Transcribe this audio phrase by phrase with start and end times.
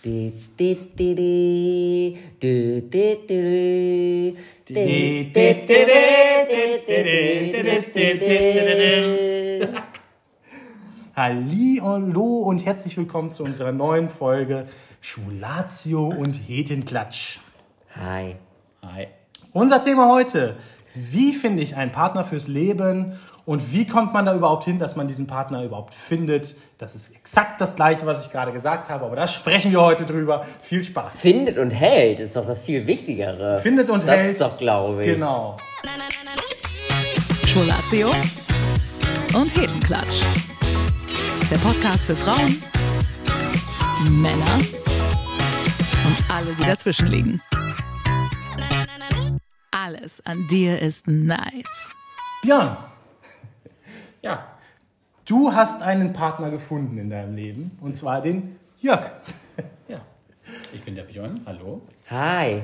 [0.00, 4.94] Di, di, di, di, di, di, di, di, di, di,
[7.50, 9.68] di, di, di.
[11.16, 14.68] Halli und Lo und herzlich willkommen zu unserer neuen Folge
[15.00, 17.40] Schulatio und Hetenklatsch.
[17.96, 18.36] Hi.
[18.82, 19.08] Hi.
[19.52, 20.58] Unser Thema heute,
[20.94, 23.18] wie finde ich einen Partner fürs Leben
[23.48, 26.54] und wie kommt man da überhaupt hin, dass man diesen Partner überhaupt findet?
[26.76, 30.04] Das ist exakt das gleiche, was ich gerade gesagt habe, aber da sprechen wir heute
[30.04, 30.44] drüber.
[30.60, 31.18] Viel Spaß.
[31.18, 33.58] Findet und hält ist doch das viel Wichtigere.
[33.62, 34.32] Findet und das hält.
[34.34, 35.14] ist doch, glaube ich.
[35.14, 35.56] Genau.
[37.46, 38.10] Scholatio
[39.34, 40.20] und Hetenklatsch.
[41.50, 42.62] Der Podcast für Frauen,
[44.10, 44.58] Männer
[46.04, 47.40] und alle, die dazwischen liegen.
[49.70, 51.92] Alles an dir ist nice.
[52.42, 52.76] Björn,
[54.22, 54.44] Ja,
[55.24, 59.10] du hast einen Partner gefunden in deinem Leben und zwar den Jörg.
[59.88, 59.98] ja.
[60.72, 61.82] Ich bin der Björn, hallo.
[62.10, 62.62] Hi.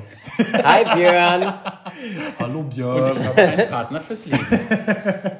[0.63, 1.53] Hi Björn.
[2.39, 3.11] Hallo Und Björn.
[3.11, 4.47] ich habe einen Partner fürs Leben.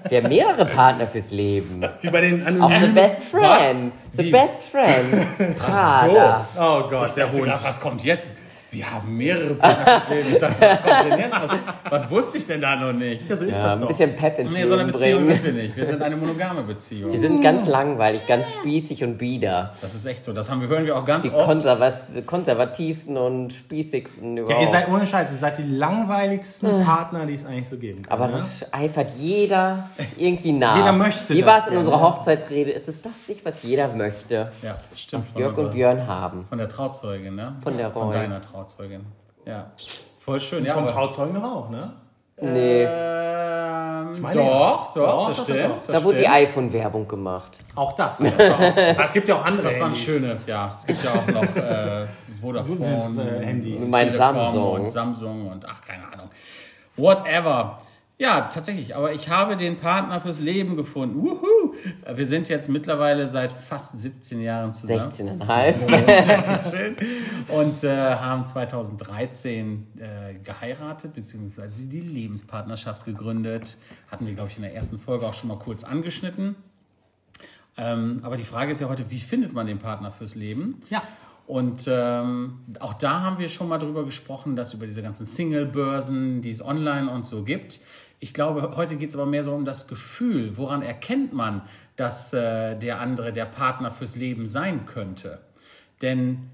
[0.10, 1.82] Wir haben mehrere Partner fürs Leben.
[2.02, 3.92] Wie bei den Auch the best friend.
[4.12, 4.32] The Wie?
[4.32, 5.58] best friend.
[5.58, 6.48] Prada.
[6.56, 7.48] Oh Gott, Ich der Hund.
[7.52, 8.36] was kommt jetzt?
[8.76, 10.30] Wir haben mehrere Partner fürs Leben.
[10.32, 11.42] Ich dachte, was kommt denn jetzt?
[11.42, 11.60] Was,
[11.90, 13.30] was wusste ich denn da noch nicht?
[13.30, 13.88] Ja, so ist Ja, das ein doch.
[13.88, 15.36] bisschen Pep ins Nee, so eine Beziehung bringen.
[15.36, 15.76] sind wir nicht.
[15.78, 17.22] Wir sind eine monogame Wir Beziehung.
[17.22, 19.72] sind ganz langweilig, ganz spießig und bieder.
[19.82, 20.34] Das ist echt so.
[20.34, 21.46] Das haben wir, hören wir auch ganz Die oft.
[21.46, 21.94] konservas
[22.26, 24.62] konservativsten und spießigsten Ja, überhaupt.
[24.62, 28.12] ihr seid ohne Scheiß, ihr seid die langweiligsten Partner, die es eigentlich so geben kann.
[28.12, 28.44] Aber ne?
[28.62, 30.78] das eifert jeder irgendwie nach.
[30.78, 32.72] Jeder möchte Wie das war es in unserer Hochzeitsrede?
[32.72, 34.52] Ist es das nicht, was jeder möchte?
[34.62, 35.24] Ja, das stimmt.
[35.24, 36.46] Was Von, Jörg unserer, und Björn haben.
[36.50, 37.56] von der Trauzeugin, ne?
[37.64, 38.14] Von der Von Roy.
[38.14, 38.65] deiner Trauzeugin.
[39.46, 39.72] Ja.
[40.20, 40.66] Voll schön.
[40.66, 41.94] Ja, Vom Trauzeugen auch, ne?
[42.42, 45.02] Nee, Ähm, meine, doch, ja.
[45.02, 45.74] doch, Doch, das stimmt.
[45.88, 46.36] das da wurde die stimmt.
[46.38, 47.52] iPhone-Werbung gemacht.
[47.76, 48.18] Auch das.
[48.20, 50.70] das war auch, aber es gibt ja auch andere Das waren schöne, ja.
[50.72, 52.06] Es gibt ja auch noch äh,
[52.42, 53.88] Vodafone, Äh, Handys.
[53.90, 54.72] Mein Telekom Samsung.
[54.74, 56.30] und Samsung und ach, keine Ahnung.
[56.98, 57.78] Whatever.
[58.18, 58.96] Ja, tatsächlich.
[58.96, 61.22] Aber ich habe den Partner fürs Leben gefunden.
[61.22, 61.74] Wuhu!
[62.14, 65.12] Wir sind jetzt mittlerweile seit fast 17 Jahren zusammen.
[65.12, 66.72] 16,5.
[66.72, 66.96] Schön.
[67.50, 73.78] Und äh, haben 2013 äh, geheiratet, beziehungsweise die, die Lebenspartnerschaft gegründet.
[74.10, 76.56] Hatten wir, glaube ich, in der ersten Folge auch schon mal kurz angeschnitten.
[77.78, 80.80] Ähm, aber die Frage ist ja heute, wie findet man den Partner fürs Leben?
[80.90, 81.04] Ja.
[81.48, 86.42] Und ähm, auch da haben wir schon mal drüber gesprochen, dass über diese ganzen Single-Börsen,
[86.42, 87.82] die es online und so gibt.
[88.20, 90.58] Ich glaube, heute geht es aber mehr so um das Gefühl.
[90.58, 91.62] Woran erkennt man,
[91.96, 95.42] dass äh, der andere der Partner fürs Leben sein könnte?
[96.02, 96.50] Denn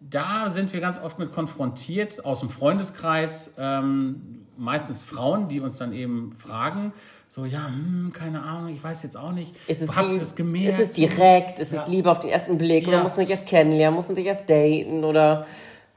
[0.00, 5.78] da sind wir ganz oft mit konfrontiert aus dem Freundeskreis, ähm, meistens Frauen, die uns
[5.78, 6.92] dann eben fragen,
[7.28, 10.34] so, ja, hm, keine Ahnung, ich weiß jetzt auch nicht, Ist es, habt ihr das
[10.34, 10.78] gemerkt?
[10.80, 11.58] ist es direkt?
[11.58, 12.86] Ist es Liebe auf den ersten Blick?
[12.88, 13.02] Oder Ja.
[13.02, 13.94] muss man sich erst kennenlernen?
[13.96, 15.04] Muss man sich erst daten?
[15.04, 15.46] Oder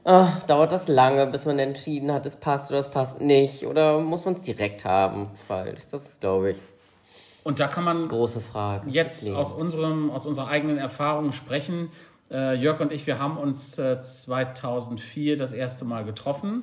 [0.04, 3.64] ah, dauert das lange, bis man entschieden hat, es passt oder es passt nicht?
[3.66, 5.28] Oder muss man es direkt haben?
[5.46, 5.80] Falsch.
[5.90, 6.56] Das ist, glaube ich,
[7.44, 8.88] Und da kann man große Frage.
[8.90, 9.34] jetzt Nee.
[9.34, 11.90] aus, unserem, aus unserer eigenen Erfahrung sprechen.
[12.30, 16.62] Äh, Jörg und ich, wir haben uns äh, 2004 das erste Mal getroffen.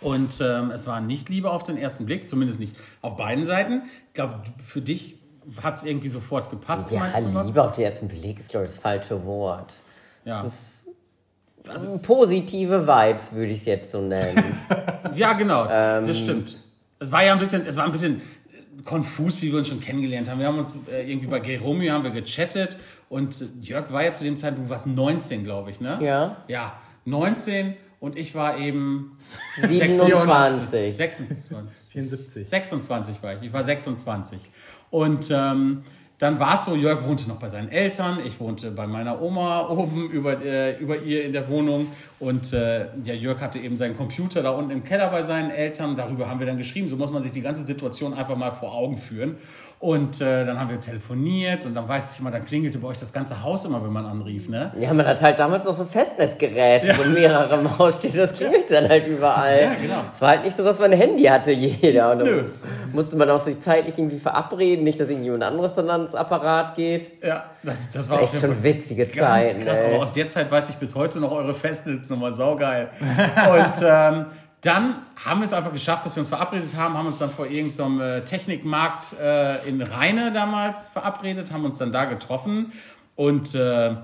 [0.00, 3.82] Und ähm, es war nicht Liebe auf den ersten Blick, zumindest nicht auf beiden Seiten.
[4.08, 5.16] Ich glaube, für dich
[5.62, 7.10] hat es irgendwie sofort gepasst, Ja?
[7.44, 9.74] Liebe auf den ersten Blick ist, glaube ich, das falsche Wort.
[10.24, 10.42] Ja.
[10.42, 10.86] Das ist
[11.68, 14.42] also positive Vibes, würde ich es jetzt so nennen.
[15.14, 16.06] ja, genau, Ähm.
[16.06, 16.56] das stimmt.
[16.98, 18.20] Es war ja ein bisschen, es war ein bisschen
[18.84, 20.38] konfus, wie wir uns schon kennengelernt haben.
[20.38, 22.78] Wir haben uns äh, irgendwie bei Geromeo haben wir gechattet
[23.08, 25.98] und Jörg war ja zu dem Zeitpunkt, du warst 19, glaube ich, ne?
[26.02, 26.36] Ja.
[26.48, 26.74] Ja,
[27.04, 29.16] 19 und ich war eben
[29.60, 30.94] 27.
[30.94, 31.92] 26.
[31.92, 32.48] 74.
[32.48, 33.42] 26 war ich.
[33.42, 34.40] Ich war 26.
[34.90, 35.82] Und ähm,
[36.18, 39.68] dann war es so, Jörg wohnte noch bei seinen Eltern, ich wohnte bei meiner Oma
[39.68, 41.88] oben über, äh, über ihr in der Wohnung
[42.20, 45.96] und äh, ja, Jörg hatte eben seinen Computer da unten im Keller bei seinen Eltern.
[45.96, 46.86] Darüber haben wir dann geschrieben.
[46.86, 49.38] So muss man sich die ganze Situation einfach mal vor Augen führen.
[49.80, 52.98] Und äh, dann haben wir telefoniert und dann weiß ich immer, dann klingelte bei euch
[52.98, 54.70] das ganze Haus immer, wenn man anrief, ne?
[54.78, 58.70] Ja, man hat halt damals noch so Festnetzgeräte, so mehrere im Haus stehen, das klingelt
[58.70, 59.62] dann halt überall.
[59.62, 60.04] Ja, genau.
[60.12, 62.12] Es war halt nicht so, dass man ein Handy hatte, jeder.
[62.12, 62.42] Und Nö.
[62.92, 67.24] musste man auch sich zeitlich irgendwie verabreden, nicht, dass irgendjemand anderes dann ans Apparat geht.
[67.24, 69.64] Ja, das, das war Echt auf jeden schon witzige Zeiten.
[69.64, 69.94] krass, ey.
[69.94, 71.54] aber aus der Zeit weiß ich bis heute noch eure
[72.10, 72.90] Festnetznummer, saugeil.
[73.00, 74.26] Und ähm,
[74.60, 77.46] dann haben wir es einfach geschafft, dass wir uns verabredet haben, haben uns dann vor
[77.46, 82.72] irgendeinem äh, Technikmarkt äh, in Rheine damals verabredet, haben uns dann da getroffen
[83.16, 83.96] und äh,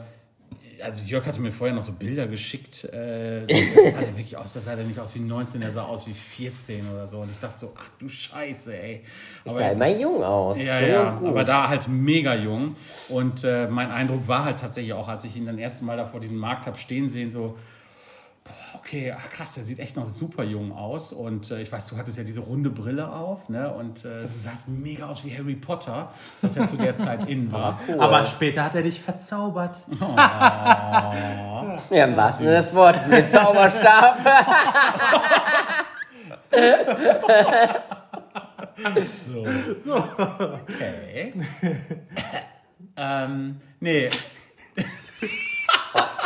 [0.82, 2.84] also Jörg hatte mir vorher noch so Bilder geschickt.
[2.84, 5.84] Äh, das sah ja wirklich aus, das sah ja nicht aus wie 19, er sah
[5.84, 7.20] aus wie 14 oder so.
[7.20, 9.02] Und ich dachte so, ach du Scheiße, ey.
[9.44, 10.58] Ich sah immer jung aus.
[10.58, 11.28] Ja, ja, gut.
[11.28, 12.76] aber da halt mega jung.
[13.08, 16.04] Und äh, mein Eindruck war halt tatsächlich auch, als ich ihn dann erste Mal da
[16.04, 17.56] vor diesem Markt habe stehen sehen, so,
[18.74, 21.12] okay, ach krass, der sieht echt noch super jung aus.
[21.12, 23.72] Und äh, ich weiß, du hattest ja diese runde Brille auf, ne?
[23.72, 27.50] Und äh, du sahst mega aus wie Harry Potter, was ja zu der Zeit in
[27.52, 27.80] war.
[27.98, 29.78] Aber später hat er dich verzaubert.
[31.90, 34.18] Ja, im wahrsten Sinne des Wortes, mit Zauberstab.
[40.66, 41.32] Okay.
[42.96, 44.10] ähm, nee.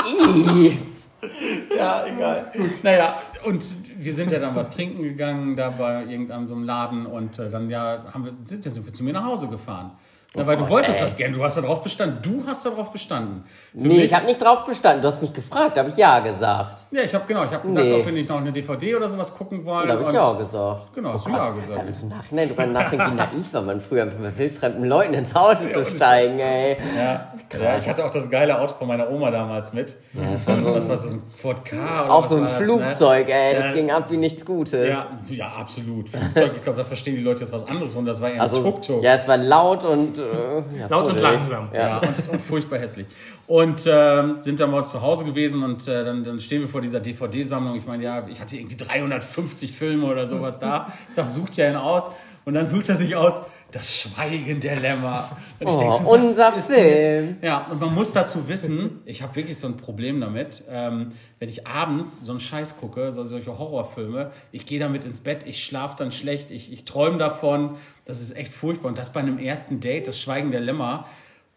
[0.06, 0.78] Ih.
[1.76, 2.50] Ja, egal.
[2.56, 2.82] Gut.
[2.82, 3.14] Naja,
[3.44, 3.64] und
[3.96, 7.50] wir sind ja dann was trinken gegangen, da bei irgendeinem so einem Laden und äh,
[7.50, 9.92] dann ja, haben wir, sind, ja, wir zu mir nach Hause gefahren.
[10.32, 11.06] Na, weil du Gott, wolltest ey.
[11.06, 12.18] das gerne, du hast darauf bestanden.
[12.22, 13.42] Du hast darauf bestanden.
[13.72, 15.02] Für Nee, ich habe nicht drauf bestanden.
[15.02, 16.76] Du hast mich gefragt, da habe ich ja gesagt.
[16.92, 17.94] Ja, ich habe genau, ich habe gesagt, Nee.
[17.94, 19.88] ob wir nicht noch eine DVD oder sowas gucken wollen.
[19.88, 20.94] Da habe ich ja gesagt.
[20.94, 21.78] Genau, hast du Gott, ja gesagt.
[21.78, 25.62] Dann im Nachhinein drüber nachdenken, wie naiv war man früher, mit wildfremden Leuten ins Auto
[25.72, 26.76] zu steigen, ey.
[26.96, 29.96] Ja, ja, ich hatte auch das geile Auto von meiner Oma damals mit.
[30.14, 32.48] das war so, was war das, ein Ford K oder Auch was so ein war
[32.50, 32.64] das, ne?
[32.66, 33.54] Flugzeug, ey.
[33.56, 33.72] Das Ja.
[33.72, 34.88] ging ab wie nichts Gutes.
[34.88, 36.08] Ja, ja, absolut.
[36.08, 38.40] Flugzeug, ich glaube, da verstehen die Leute jetzt was anderes und das war eher ein
[38.42, 39.02] Also, Tuk-Tuk.
[39.02, 41.68] ja, es war laut und äh, ja, Laut und langsam.
[41.72, 41.80] Ja.
[41.80, 43.06] Ja, und, und furchtbar hässlich.
[43.46, 46.80] Und ähm, sind dann mal zu Hause gewesen und äh, dann, dann stehen wir vor
[46.80, 47.76] dieser DVD-Sammlung.
[47.76, 50.92] Ich meine, ja, ich hatte irgendwie 350 Filme oder sowas da.
[51.08, 52.10] Ich sag, sucht ja einen aus.
[52.44, 55.30] Und dann sucht er sich aus, das Schweigen der Lämmer.
[55.60, 57.36] Und ich Oh, denk so, unser Film.
[57.42, 61.48] Ja, und man muss dazu wissen, ich habe wirklich so ein Problem damit, ähm, wenn
[61.48, 65.62] ich abends so einen Scheiß gucke, so, solche Horrorfilme, ich gehe damit ins Bett, ich
[65.64, 68.88] schlafe dann schlecht, ich, ich träume davon, das ist echt furchtbar.
[68.88, 71.06] Und das bei einem ersten Date, das Schweigen der Lämmer,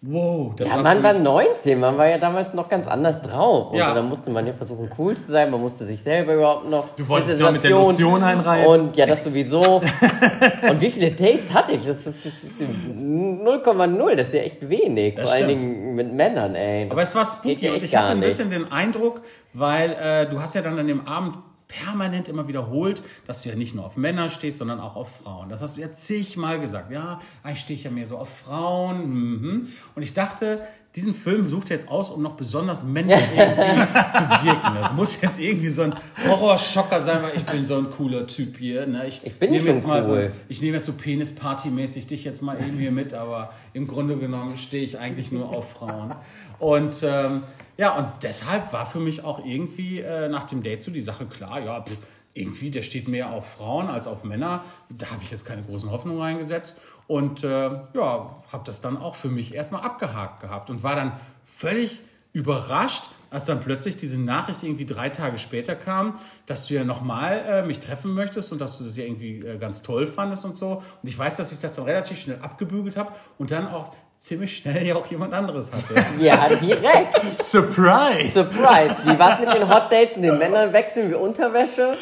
[0.05, 3.21] wow, das Ja, war man war mich- 19, man war ja damals noch ganz anders
[3.21, 3.71] drauf.
[3.71, 3.93] Und Ja.
[3.93, 6.89] dann musste man ja versuchen, cool zu sein, man musste sich selber überhaupt noch.
[6.95, 8.67] Du wolltest wieder mit der Lotion einreihen.
[8.67, 9.61] Und ja, das sowieso.
[10.69, 11.85] und wie viele Dates hatte ich?
[11.85, 15.15] Das ist, das ist 0,0, das ist ja echt wenig.
[15.15, 15.61] Das Vor allen stimmt.
[15.61, 16.83] Dingen mit Männern, ey.
[16.85, 19.21] Das Aber es war spooky ja und ich hatte ein bisschen den Eindruck,
[19.53, 21.37] weil äh, du hast ja dann an dem Abend
[21.81, 25.49] permanent immer wiederholt, dass du ja nicht nur auf Männer stehst, sondern auch auf Frauen.
[25.49, 26.91] Das hast du ja zigmal gesagt.
[26.91, 29.09] Ja, eigentlich stehe ich ja mehr so auf Frauen.
[29.09, 29.67] Mhm.
[29.95, 30.61] Und ich dachte,
[30.95, 34.75] diesen Film sucht er jetzt aus, um noch besonders männlich irgendwie zu wirken.
[34.75, 35.95] Das muss jetzt irgendwie so ein
[36.27, 38.85] Horrorschocker sein, weil ich bin so ein cooler Typ hier.
[38.85, 39.07] Ne?
[39.07, 40.31] Ich, Ich bin nehme jetzt mal cool.
[40.31, 44.57] so, ich nehme jetzt so Penis-Party-mäßig dich jetzt mal irgendwie mit, aber im Grunde genommen
[44.57, 46.13] stehe ich eigentlich nur auf Frauen.
[46.59, 47.41] Und ähm,
[47.77, 51.25] ja, und deshalb war für mich auch irgendwie äh, nach dem Date so die Sache
[51.25, 51.99] klar, ja, pff,
[52.33, 54.63] irgendwie, der steht mehr auf Frauen als auf Männer.
[54.89, 56.77] Da habe ich jetzt keine großen Hoffnungen reingesetzt.
[57.07, 61.13] Und äh, ja, habe das dann auch für mich erstmal abgehakt gehabt und war dann
[61.43, 66.83] völlig überrascht, als dann plötzlich diese Nachricht irgendwie drei Tage später kam, dass du ja
[66.83, 70.45] nochmal äh, mich treffen möchtest und dass du das ja irgendwie äh, ganz toll fandest
[70.45, 70.83] und so.
[71.01, 74.55] Und ich weiß, dass ich das dann relativ schnell abgebügelt habe und dann auch ziemlich
[74.55, 75.93] schnell ja auch jemand anderes hatte.
[76.19, 77.41] Ja, direkt.
[77.41, 78.43] Surprise!
[78.43, 78.95] Surprise.
[79.03, 81.95] Wie war's mit den Hot Dates und den Männern wechseln wie Unterwäsche?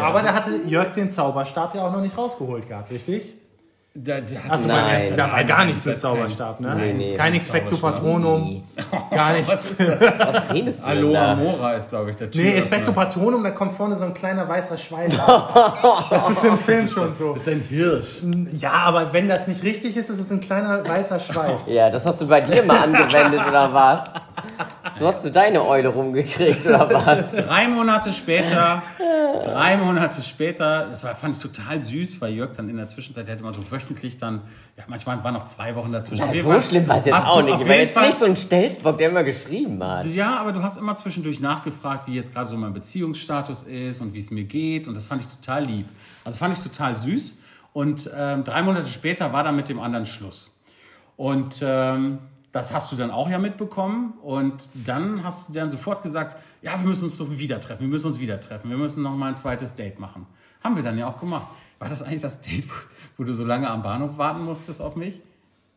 [0.00, 3.32] Aber da hatte Jörg den Zauberstab ja auch noch nicht rausgeholt gehabt, richtig?
[3.96, 4.94] Da, da Also beim Nein.
[4.94, 6.74] ersten, da war gar nichts mit Das ist Zauberstab, ne?
[6.74, 7.16] Nee, nee.
[7.16, 7.76] Kein Expecto.
[7.76, 8.64] Patronum,
[9.12, 9.70] gar Was nichts.
[9.70, 10.00] ist das?
[10.00, 11.36] Was redest du denn Aloha da?
[11.36, 12.42] Mora ist, glaube ich, der Typ.
[12.42, 15.12] Nee, Expecto Patronum, da kommt vorne so ein kleiner weißer Schwein.
[16.10, 17.34] Das ist im Film schon so.
[17.34, 18.22] Das ist ein Hirsch.
[18.58, 21.56] Ja, aber wenn das nicht richtig ist, ist es ein kleiner weißer Schwein.
[21.66, 24.00] Ja, das hast du bei dir mal angewendet, oder was?
[24.98, 27.32] So hast du deine Eule rumgekriegt, oder was?
[27.46, 28.82] Drei Monate später,
[29.42, 33.26] drei Monate später, das war, fand ich total süß, weil Jörg dann in der Zwischenzeit,
[33.26, 34.42] der hat immer so wöchentlich dann,
[34.76, 36.30] ja, manchmal waren noch zwei Wochen dazwischen.
[36.30, 37.60] Jeden so Fall schlimm war es jetzt auch nicht.
[37.60, 40.06] Ich war jetzt Fall, nicht so ein Stelzbock, der immer geschrieben hat.
[40.06, 44.14] Ja, aber du hast immer zwischendurch nachgefragt, wie jetzt gerade so mein Beziehungsstatus ist und
[44.14, 44.86] wie es mir geht.
[44.86, 45.86] Und das fand ich total lieb.
[46.24, 47.38] Also fand ich total süß.
[47.72, 50.56] Und ähm, drei Monate später war dann mit dem anderen Schluss.
[51.16, 52.18] Und ähm,
[52.54, 54.14] das hast du dann auch ja mitbekommen.
[54.22, 57.88] Und dann hast du dann sofort gesagt, ja, wir müssen uns so wieder treffen, wir
[57.88, 60.24] müssen uns wieder treffen, wir müssen noch mal ein zweites Date machen.
[60.62, 61.48] Haben wir dann ja auch gemacht.
[61.80, 62.66] War das eigentlich das Date,
[63.16, 65.20] wo du so lange am Bahnhof warten musstest auf mich?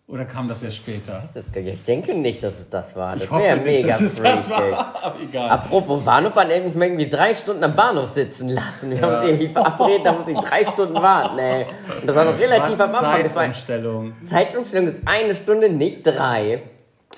[0.10, 1.22] Oder kam das ja später?
[1.34, 3.16] Das Ich denke nicht, dass es das war.
[3.16, 4.96] Das Ich hoffe nicht, mega dass es das war.
[5.04, 5.50] Aber egal.
[5.50, 8.92] Apropos Bahnhof, haben wir irgendwie drei Stunden am Bahnhof sitzen lassen.
[8.92, 11.66] Wir haben uns irgendwie verabredet, da muss ich drei Stunden warten, ey.
[12.00, 13.28] Und das war noch relativ am Anfang.
[13.28, 14.14] Zeitumstellung.
[14.24, 16.62] Zeitumstellung ist eine Stunde, nicht drei.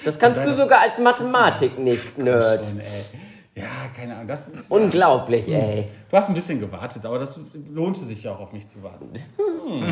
[0.03, 2.65] Das kannst du sogar als Mathematik nicht, Nerd.
[2.65, 2.81] Schon.
[3.53, 3.65] Ja,
[3.95, 4.27] keine Ahnung.
[4.27, 5.85] Das ist, Unglaublich, ey.
[6.09, 7.39] du hast ein bisschen gewartet, aber das
[7.71, 9.13] lohnte sich ja auch auf mich zu warten.
[9.69, 9.85] Hm.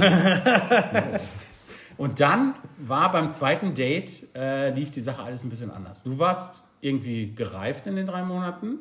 [1.97, 6.03] Und dann war beim zweiten Date, äh, lief die Sache alles ein bisschen anders.
[6.03, 8.79] Du warst irgendwie gereift in den drei Monaten.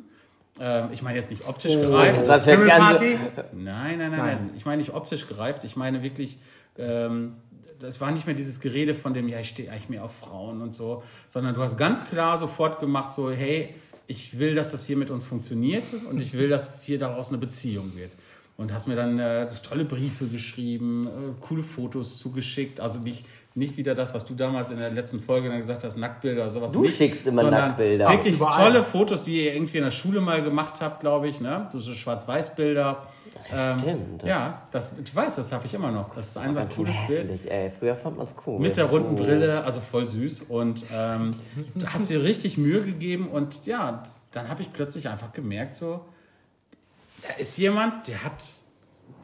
[0.59, 2.21] Ähm, ich meine jetzt nicht optisch gereift.
[2.23, 3.19] Oh, das hätte Himmelparty?
[3.53, 4.51] Nein, nein, nein, nein.
[4.57, 5.65] Ich meine nicht optisch gereift.
[5.65, 6.39] Ich meine wirklich,
[6.79, 7.37] ähm,
[7.79, 10.61] das war nicht mehr dieses Gerede von dem, ja, ich stehe eigentlich mehr auf Frauen
[10.63, 13.75] und so, sondern du hast ganz klar sofort gemacht, so, hey,
[14.07, 17.39] ich will, dass das hier mit uns funktioniert und ich will, dass hier daraus eine
[17.39, 18.13] Beziehung wird.
[18.59, 21.11] Und hast mir dann äh, tolle Briefe geschrieben, äh,
[21.41, 22.81] coole Fotos zugeschickt.
[22.81, 25.99] Also nicht, nicht wieder das, was du damals in der letzten Folge dann gesagt hast,
[25.99, 26.73] Nacktbilder oder sowas.
[26.73, 28.09] Du nicht, schickst immer sondern Nacktbilder.
[28.09, 28.73] Wirklich Überall.
[28.73, 31.39] tolle Fotos, die ihr irgendwie in der Schule mal gemacht habt, glaube ich.
[31.43, 31.69] Ne?
[31.71, 33.07] So, so Schwarz-Weiß-Bilder.
[33.53, 34.23] Ähm, stimmt.
[34.23, 36.15] Ja, das, ich weiß, das habe ich immer noch.
[36.15, 37.29] Das ist ein so ein cooles Bild.
[37.31, 37.71] Hässlich, ey.
[37.71, 38.59] Früher fand man's cool.
[38.59, 39.23] Mit der runden Oh.
[39.23, 40.45] Brille, also voll süß.
[40.49, 41.33] Und ähm,
[41.75, 43.29] du hast dir richtig Mühe gegeben.
[43.29, 46.01] Und ja, dann habe ich plötzlich einfach gemerkt, so,
[47.23, 48.43] da ist jemand, der hat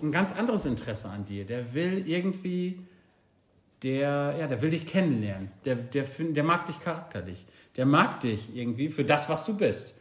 [0.02, 1.46] ein ganz anderes Interesse an dir.
[1.46, 2.80] Der will irgendwie,
[3.82, 5.50] der, ja, der will dich kennenlernen.
[5.64, 7.46] Der, der, der mag dich charakterlich.
[7.76, 10.00] Der mag dich irgendwie für das, was du bist.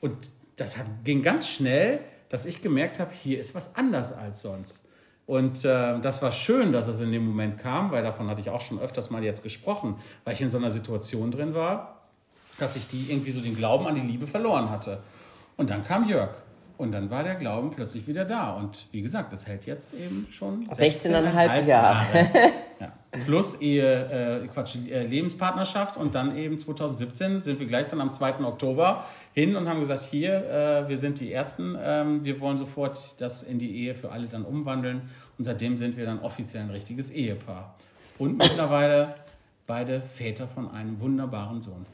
[0.00, 4.42] Und das hat, ging ganz schnell, dass ich gemerkt habe, hier ist was anders als
[4.42, 4.84] sonst.
[5.26, 8.50] Und äh, das war schön, dass es in dem Moment kam, weil davon hatte ich
[8.50, 12.02] auch schon öfters mal jetzt gesprochen, weil ich in so einer Situation drin war,
[12.58, 15.02] dass ich die irgendwie so den Glauben an die Liebe verloren hatte.
[15.56, 16.36] Und dann kam Jörg.
[16.76, 18.52] Und dann war der Glauben plötzlich wieder da.
[18.54, 22.28] Und wie gesagt, das hält jetzt eben schon 16,5 Jahre.
[22.80, 22.92] Ja.
[23.24, 28.12] Plus Ehe, äh, Quatsch, äh, Lebenspartnerschaft und dann eben 2017 sind wir gleich dann am
[28.12, 28.40] 2.
[28.40, 33.20] Oktober hin und haben gesagt, hier, äh, wir sind die Ersten, ähm, wir wollen sofort
[33.20, 35.02] das in die Ehe für alle dann umwandeln
[35.38, 37.76] und seitdem sind wir dann offiziell ein richtiges Ehepaar.
[38.18, 39.14] Und mittlerweile
[39.68, 41.86] beide Väter von einem wunderbaren Sohn.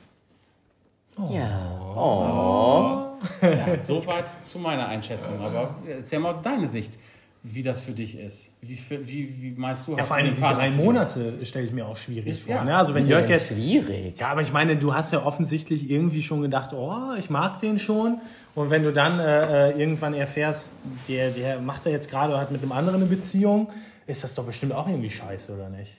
[1.29, 1.79] Ja.
[1.95, 3.10] Oh.
[3.43, 5.41] Ja, soweit zu meiner Einschätzung.
[5.41, 6.99] Aber erzähl mal deine Sicht,
[7.43, 8.57] wie das für dich ist.
[8.61, 10.71] Wie, wie, wie meinst du, Ja, hast vor du allem die drei?
[10.71, 12.55] Monate stelle ich mir auch schwierig Ist- vor.
[12.57, 12.65] ja.
[12.65, 12.77] Ne?
[12.77, 14.19] Also wenn Das ist ja Jörg jetzt schwierig.
[14.19, 17.79] Ja, aber ich meine, du hast ja offensichtlich irgendwie schon gedacht, oh, ich mag den
[17.79, 18.21] schon.
[18.55, 20.75] Und wenn du dann äh, äh, irgendwann erfährst,
[21.09, 23.69] der, der macht da jetzt gerade oder hat mit einem anderen eine Beziehung,
[24.07, 25.93] ist das doch bestimmt auch irgendwie scheiße, oder nicht?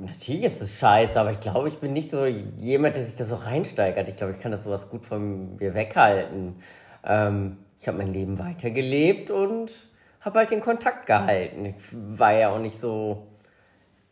[0.00, 3.24] Natürlich ist es scheiße, aber ich glaube, ich bin nicht so jemand, der sich da
[3.24, 4.08] so reinsteigert.
[4.08, 6.56] Ich glaube, ich kann das sowas gut von mir weghalten.
[7.04, 9.72] Ähm, ich habe mein Leben weitergelebt und
[10.20, 11.66] habe halt den Kontakt gehalten.
[11.66, 13.26] Ich war ja auch nicht so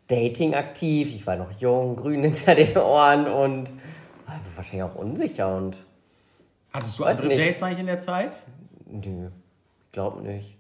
[0.09, 1.15] Dating aktiv.
[1.15, 3.69] Ich war noch jung, grün hinter den Ohren und
[4.27, 5.77] war wahrscheinlich auch unsicher und
[6.73, 7.41] Hattest du andere nicht.
[7.41, 8.47] Dates eigentlich in der Zeit?
[8.87, 9.29] nö,
[9.87, 10.57] ich glaube nicht.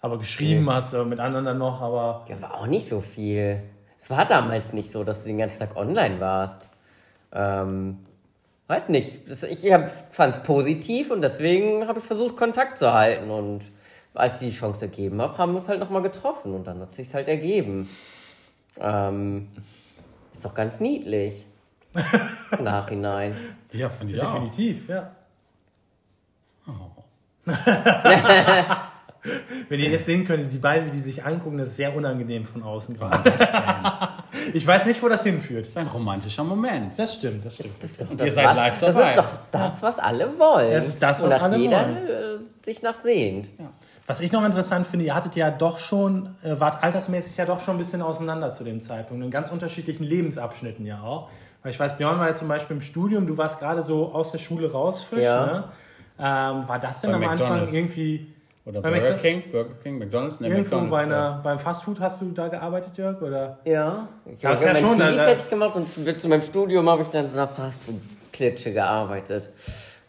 [0.00, 3.60] Aber geschrieben hast du mit anderen dann noch, aber Ja, war auch nicht so viel.
[4.00, 6.62] Es war damals nicht so, dass du den ganzen Tag online warst.
[7.32, 7.98] Ähm,
[8.66, 9.28] weiß nicht.
[9.28, 9.70] Ich
[10.10, 13.30] fand es positiv und deswegen habe ich versucht, Kontakt zu halten.
[13.30, 13.60] Und
[14.14, 16.94] als ich die Chance ergeben habe, haben wir uns halt nochmal getroffen und dann hat
[16.94, 17.90] sich halt ergeben.
[18.78, 19.48] Ähm,
[20.32, 21.44] ist doch ganz niedlich.
[22.58, 23.36] Im Nachhinein.
[23.72, 25.10] Ja, finde ich definitiv, ja.
[29.68, 32.44] Wenn ihr jetzt sehen könntet, die beiden, wie die sich angucken, das ist sehr unangenehm
[32.46, 33.32] von außen gerade.
[34.54, 35.66] ich weiß nicht, wo das hinführt.
[35.66, 36.98] Das ist ein romantischer Moment.
[36.98, 37.74] Das stimmt, das stimmt.
[37.82, 39.10] Das ist doch Und das, ihr seid was- live Das dabei.
[39.10, 40.72] ist doch das, was alle wollen.
[40.72, 41.96] Das ist das, was alle jeder wollen.
[42.06, 43.48] äh, sich nach sehnt.
[44.06, 47.60] Was ich noch interessant finde, ihr hattet ja doch schon, äh, wart altersmäßig ja doch
[47.60, 51.30] schon ein bisschen auseinander zu dem Zeitpunkt, in ganz unterschiedlichen Lebensabschnitten ja auch.
[51.62, 54.32] Weil ich weiß, Björn war ja zum Beispiel im Studium, du warst gerade so aus
[54.32, 55.22] der Schule raus frisch.
[55.24, 55.44] Ja.
[55.46, 55.64] Ne?
[56.18, 57.74] Ähm, war das denn Bei am Anfang McDonald's.
[57.74, 58.34] irgendwie
[58.66, 60.90] Oder Bei Burger McDo- King, Burger King, McDonalds, ne, irgendwo McDonalds.
[60.92, 61.06] bei ja.
[61.30, 63.20] einer, beim Fastfood hast du da gearbeitet, Jörg?
[63.22, 63.58] Oder?
[63.64, 67.08] Ja, ich habe ja ja schon, CV fertig gemacht und zu, meinem Studium habe ich
[67.08, 69.48] dann in so einer Fastfood-Klitsche gearbeitet.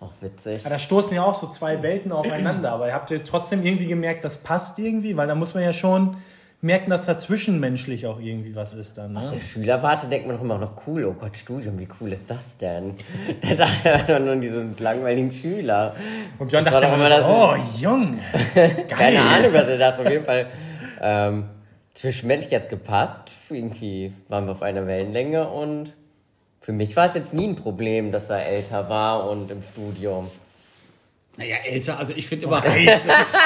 [0.01, 0.63] Auch witzig.
[0.63, 3.85] Ja, da stoßen ja auch so zwei Welten aufeinander, aber ihr habt ihr trotzdem irgendwie
[3.85, 6.17] gemerkt, das passt irgendwie, weil da muss man ja schon
[6.61, 9.17] merken, dass da zwischenmenschlich auch irgendwie was ist dann.
[9.17, 9.37] Aus Ne?
[9.39, 11.05] der Schülerwarte denkt man doch immer noch cool.
[11.05, 12.95] Oh Gott, Studium, wie cool ist das denn?
[13.57, 15.95] da hat man nur diese langweiligen Schüler.
[16.39, 18.17] Und Björn dachte immer, so, oh Junge,
[18.87, 20.01] Keine Ahnung, was er dachte.
[20.01, 20.47] Auf jeden Fall
[21.01, 21.45] ähm,
[21.93, 23.21] zwischenmenschlich jetzt gepasst.
[23.49, 25.93] Irgendwie waren wir auf einer Wellenlänge und
[26.61, 30.29] für mich war es jetzt nie ein Problem, dass er älter war und im Studium.
[31.41, 32.61] Naja, älter, also ich finde immer,
[33.07, 33.37] das ist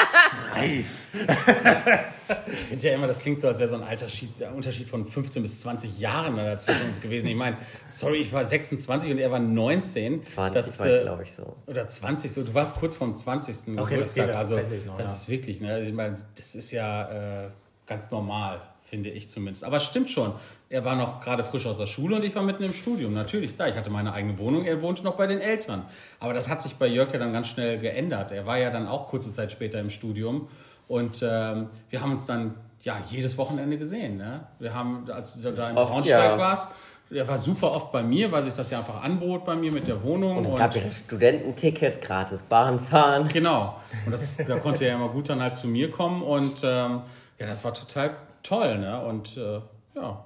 [0.52, 1.08] reif.
[2.46, 5.40] ich finde ja immer, das klingt so, als wäre so ein Alterschied, Unterschied von 15
[5.40, 7.28] bis 20 Jahren da zwischen uns gewesen.
[7.28, 7.56] Ich meine,
[7.88, 10.26] sorry, ich war 26 und er war 19.
[10.26, 11.56] 20 das, war, äh, glaube ich, so.
[11.66, 13.78] Oder 20, so, du warst kurz vorm 20.
[13.78, 14.28] Okay, das geht Geburtstag.
[14.28, 15.14] ja also, noch, das ja.
[15.14, 15.80] ist wirklich, ne?
[15.80, 17.48] Ich meine, das ist ja äh,
[17.86, 19.64] ganz normal, finde ich zumindest.
[19.64, 20.34] Aber es stimmt schon.
[20.68, 23.14] Er war noch gerade frisch aus der Schule und ich war mitten im Studium.
[23.14, 25.84] Natürlich, klar, ich hatte meine eigene Wohnung, er wohnte noch bei den Eltern.
[26.18, 28.32] Aber das hat sich bei Jörg ja dann ganz schnell geändert.
[28.32, 30.48] Er war ja dann auch kurze Zeit später im Studium
[30.88, 34.16] und ähm, wir haben uns dann ja jedes Wochenende gesehen.
[34.16, 34.46] Ne?
[34.58, 36.38] Wir haben, als du da in Oft, Braunschweig ja.
[36.38, 36.74] warst,
[37.10, 39.86] Der war super oft bei mir, weil sich das ja einfach anbot bei mir mit
[39.86, 40.38] der Wohnung.
[40.38, 43.28] Und es gab ja das Studententicket, gratis Bahn fahren.
[43.32, 43.76] Genau.
[44.06, 46.22] Und das, da konnte er ja immer gut dann halt zu mir kommen.
[46.22, 47.02] Und ähm,
[47.38, 48.78] ja, das war total toll.
[48.78, 49.00] Ne?
[49.00, 49.60] Und äh,
[49.94, 50.24] ja,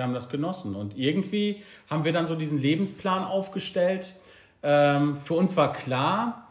[0.00, 0.74] wir haben das genossen.
[0.74, 4.14] Und irgendwie haben wir dann so diesen Lebensplan aufgestellt.
[4.62, 6.48] Ähm, für uns war klar,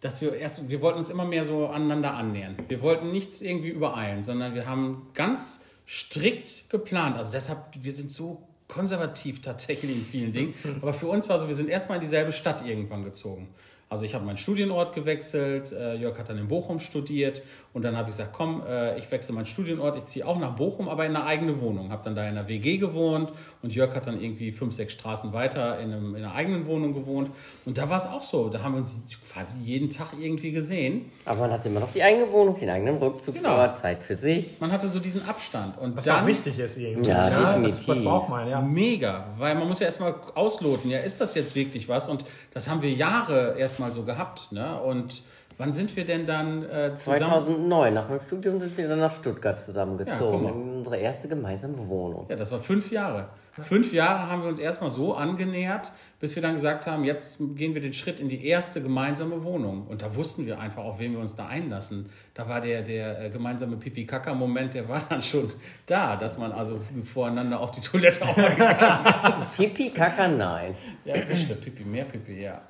[0.00, 2.56] dass wir erst, wir wollten uns immer mehr so aneinander annähern.
[2.66, 7.16] Wir wollten nichts irgendwie übereilen, sondern wir haben ganz strikt geplant.
[7.16, 10.54] Also deshalb, wir sind so konservativ tatsächlich in vielen Dingen.
[10.82, 13.48] Aber für uns war so, wir sind erstmal in dieselbe Stadt irgendwann gezogen.
[13.92, 17.42] Also ich habe meinen Studienort gewechselt, äh, Jörg hat dann in Bochum studiert
[17.74, 20.54] und dann habe ich gesagt, komm, äh, ich wechsle meinen Studienort, ich ziehe auch nach
[20.56, 21.90] Bochum, aber in eine eigene Wohnung.
[21.90, 25.32] Habe dann da in einer WG gewohnt und Jörg hat dann irgendwie fünf, sechs Straßen
[25.32, 27.30] weiter in, einem, in einer eigenen Wohnung gewohnt.
[27.64, 31.10] Und da war es auch so, da haben wir uns quasi jeden Tag irgendwie gesehen.
[31.24, 33.80] Aber man hatte immer noch die eigene Wohnung, den eigenen Rückzugsort, Genau.
[33.80, 34.60] Zeit für sich.
[34.60, 35.78] Man hatte so diesen Abstand.
[35.78, 37.08] Und Was dann, auch wichtig ist irgendwie.
[37.08, 37.86] Ja, Das, definitiv.
[37.86, 38.60] das braucht man, ja.
[38.60, 42.08] Mega, weil man muss ja erstmal ausloten, ja, ist das jetzt wirklich was?
[42.08, 44.52] Und das haben wir Jahre erstmal so gehabt.
[44.52, 44.78] Ne?
[44.80, 45.22] Und
[45.62, 47.18] wann sind wir denn dann äh, zusammen?
[47.18, 50.42] 2009, nach meinem Studium sind wir dann nach Stuttgart Ja, zusammengezogen.
[50.42, 50.52] mal.
[50.52, 52.26] in unsere erste gemeinsame Wohnung.
[52.28, 53.28] Ja, das war fünf Jahre.
[53.60, 57.74] Fünf Jahre haben wir uns erstmal so angenähert, bis wir dann gesagt haben, jetzt gehen
[57.74, 59.86] wir den Schritt in die erste gemeinsame Wohnung.
[59.86, 62.08] Und da wussten wir einfach, auf wen wir uns da einlassen.
[62.34, 65.50] Da war der, der äh, gemeinsame Pipi-Kaka-Moment, der war dann schon
[65.86, 69.56] da, dass man also voreinander auf die Toilette auch mal gegangen ist.
[69.56, 70.74] Pipi, Kaka, nein.
[71.04, 71.60] Ja, das stimmt.
[71.60, 72.60] Pipi, mehr Pipi, ja.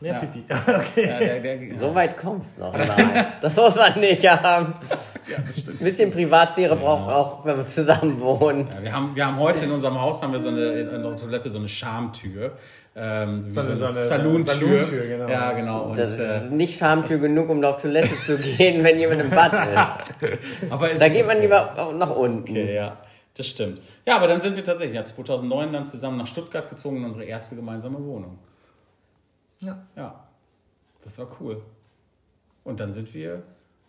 [0.00, 0.18] Mehr Ja.
[0.18, 0.44] Pipi.
[0.50, 1.08] Okay.
[1.08, 2.72] ja der, der, So weit kommt's noch.
[2.72, 4.74] Nein, das muss man nicht haben.
[5.36, 8.72] Ein bisschen Privatsphäre braucht man auch, wenn man zusammen wohnt.
[8.74, 11.16] Ja, wir, haben, wir haben heute in unserem Haus haben wir so eine, in unserer
[11.16, 12.52] Toilette so eine Schamtür.
[12.96, 14.54] Ähm, so, so eine, so eine Salontür.
[14.54, 15.28] Salontür, genau.
[15.28, 15.82] Ja, genau.
[15.82, 19.30] Und, Das äh, ist nicht Schamtür genug, um auf Toilette zu gehen, wenn jemand im
[19.30, 20.70] Bad ist.
[20.70, 21.44] aber es Da ist geht man okay.
[21.44, 22.40] lieber auch nach unten.
[22.40, 22.96] Okay, ja,
[23.36, 23.80] das stimmt.
[24.06, 27.24] Ja, aber dann sind wir tatsächlich ja, 2009 dann zusammen nach Stuttgart gezogen in unsere
[27.24, 28.38] erste gemeinsame Wohnung.
[29.60, 29.78] Ja.
[29.96, 30.14] Ja,
[31.04, 31.62] das war cool.
[32.64, 33.42] Und dann sind wir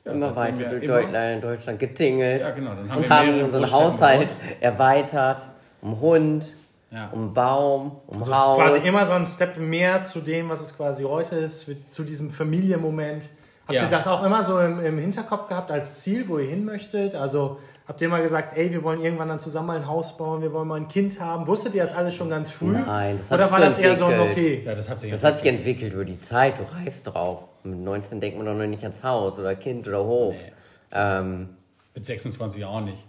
[0.05, 2.41] ja, Immer weiter wir durch immer- Deutschland, Deutschland getingelt.
[2.41, 2.71] Ja, genau.
[2.71, 4.61] Dann haben und wir haben unseren Haushalt gewohnt.
[4.61, 5.45] erweitert.
[5.81, 6.45] Um Hund,
[6.91, 7.09] Ja.
[7.11, 8.57] um Baum, um Also es ist Haus.
[8.59, 12.29] quasi immer so ein Step mehr zu dem, was es quasi heute ist, zu diesem
[12.31, 13.31] Familienmoment.
[13.67, 13.83] Habt Ja.
[13.83, 17.15] ihr das auch immer so im, im Hinterkopf gehabt als Ziel, wo ihr hin möchtet?
[17.15, 20.41] Also habt ihr mal gesagt, ey, wir wollen irgendwann dann zusammen mal ein Haus bauen,
[20.41, 21.47] wir wollen mal ein Kind haben?
[21.47, 22.71] Wusstet ihr das alles schon ganz früh?
[22.71, 24.37] Nein, das hat Oder sich war so das eher so ein entwickelt.
[24.59, 24.63] Okay?
[24.65, 26.59] Ja, das hat sich Das hat sich entwickelt über die Zeit.
[26.59, 27.43] Du reifst doch auch.
[27.63, 30.33] Mit 19 denkt man doch noch nicht ans Haus oder Kind oder Hof.
[30.33, 30.51] Nee.
[30.93, 31.49] Ähm,
[31.93, 33.05] Mit 26 auch nicht.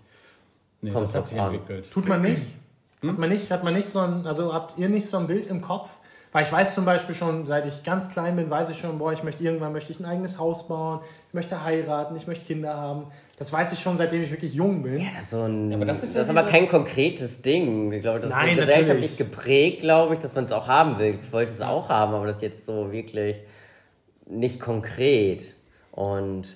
[0.81, 1.55] Nee, Kommt das hat drauf sich an.
[1.55, 1.91] entwickelt.
[1.91, 2.43] Tut man nicht?
[3.01, 3.11] Hm?
[3.11, 5.47] Hat man nicht, hat man nicht so ein, also habt ihr nicht so ein Bild
[5.47, 5.91] im Kopf?
[6.33, 9.13] Weil ich weiß zum Beispiel schon, seit ich ganz klein bin, weiß ich schon, boah,
[9.13, 12.75] ich möchte irgendwann möchte ich ein eigenes Haus bauen, ich möchte heiraten, ich möchte Kinder
[12.75, 13.05] haben.
[13.37, 15.01] Das weiß ich schon, seitdem ich wirklich jung bin.
[15.01, 15.73] ja, das ist so ein.
[15.75, 17.93] aber das ist ja das ist aber kein konkretes Ding.
[17.93, 19.19] Ich glaube, das Nein, ist gesellschaftlich natürlich.
[19.19, 21.19] geprägt, glaube ich, dass man es auch haben will.
[21.23, 23.37] Ich wollte es auch haben, aber das ist jetzt so wirklich
[24.27, 25.45] nicht konkret.
[25.91, 26.47] Und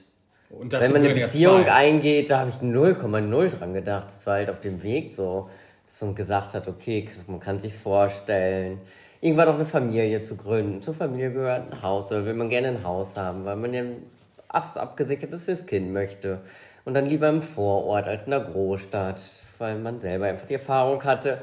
[0.48, 4.06] Und wenn man eine ja Beziehung eingeht, da habe ich 0,0 dran gedacht.
[4.06, 5.50] Das war halt auf dem Weg so,
[5.84, 8.80] dass man gesagt hat, okay, man kann sich's vorstellen,
[9.26, 10.82] irgendwann auch eine Familie zu gründen.
[10.82, 13.82] Zur Familie gehört ein Haus, oder will man gerne ein Haus haben, weil man ja
[14.48, 16.38] was abgesickertes fürs Kind möchte.
[16.84, 19.20] Und dann lieber im Vorort als in der Großstadt,
[19.58, 21.38] weil man selber einfach die Erfahrung hatte,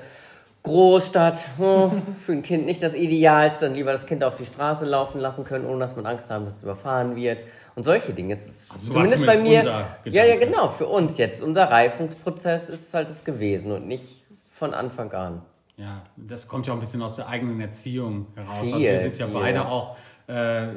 [0.63, 4.85] Großstadt, hm, für ein Kind nicht das Idealste, dann lieber das Kind auf die Straße
[4.85, 7.43] laufen lassen können, ohne dass man Angst haben, dass es überfahren wird.
[7.75, 8.33] Und solche Dinge.
[8.35, 10.13] Es ist so war zumindest bei zumindest mir.
[10.13, 11.41] Ja, ja, genau, für uns jetzt.
[11.41, 15.41] Unser Reifungsprozess ist halt das gewesen und nicht von Anfang an.
[15.77, 18.67] Ja, das kommt ja auch ein bisschen aus der eigenen Erziehung heraus.
[18.67, 19.33] Viel, also wir sind ja viel.
[19.33, 19.95] beide auch
[20.27, 20.67] äh,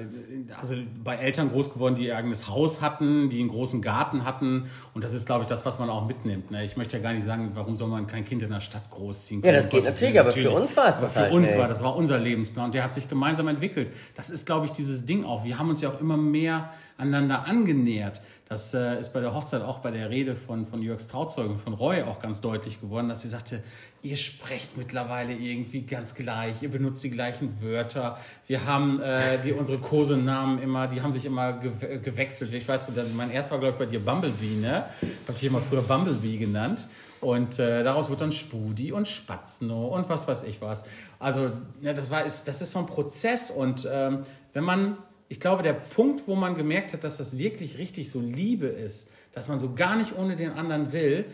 [0.58, 4.68] also bei Eltern groß geworden, die ihr eigenes Haus hatten, die einen großen Garten hatten.
[4.94, 6.50] Und das ist, glaube ich, das, was man auch mitnimmt.
[6.50, 6.64] Ne?
[6.64, 9.42] Ich möchte ja gar nicht sagen, warum soll man kein Kind in der Stadt großziehen
[9.42, 9.56] Ja, können.
[9.56, 11.50] das Um geht natürlich, Willen, aber für uns war es Aber das für halt uns
[11.50, 11.60] nicht.
[11.60, 13.92] war das war unser Lebensplan und der hat sich gemeinsam entwickelt.
[14.16, 15.44] Das ist, glaube ich, dieses Ding auch.
[15.44, 18.22] Wir haben uns ja auch immer mehr aneinander angenähert.
[18.48, 21.72] Das äh, ist bei der Hochzeit auch bei der Rede von, von Jörgs Trauzeugen, von
[21.72, 23.60] Roy, auch ganz deutlich geworden, dass sie sagte,
[24.02, 28.18] ihr sprecht mittlerweile irgendwie ganz gleich, ihr benutzt die gleichen Wörter.
[28.46, 32.54] Wir haben äh, die, unsere Kosenamen immer, die haben sich immer gew gewechselt.
[32.54, 34.84] Ich weiß, mein erster war, glaube ich, bei dir Bumblebee, ne?
[35.26, 36.86] Hab dich immer früher Bumblebee genannt.
[37.20, 40.84] Und äh, daraus wird dann Spudi und Spatzno und was weiß ich was.
[41.18, 43.50] Also, ja, das, war, ist, das ist so ein Prozess.
[43.50, 44.20] Und ähm,
[44.52, 48.20] wenn man, ich glaube, der Punkt, wo man gemerkt hat, dass das wirklich richtig so
[48.20, 51.24] Liebe ist, dass man so gar nicht ohne den anderen will,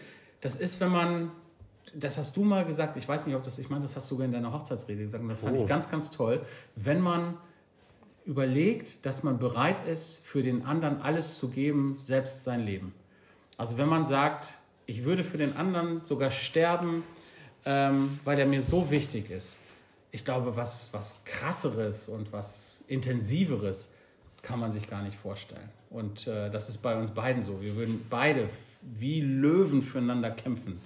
[0.40, 1.30] das ist, wenn man,
[1.94, 4.14] das hast du mal gesagt, ich weiß nicht, ob das, ich meine, das hast du
[4.14, 5.62] sogar in deiner Hochzeitsrede gesagt, und das fand Oh.
[5.62, 6.40] ich ganz, ganz toll,
[6.74, 7.36] wenn man
[8.24, 12.94] überlegt, dass man bereit ist, für den anderen alles zu geben, selbst sein Leben.
[13.56, 14.54] Also wenn man sagt,
[14.86, 17.04] ich würde für den anderen sogar sterben,
[17.64, 19.58] ähm, weil der mir so wichtig ist.
[20.12, 23.92] Ich glaube, was, was krasseres und was intensiveres
[24.42, 25.68] kann man sich gar nicht vorstellen.
[25.90, 27.60] Und äh, das ist bei uns beiden so.
[27.60, 28.48] Wir würden beide
[28.82, 30.80] wie Löwen füreinander kämpfen.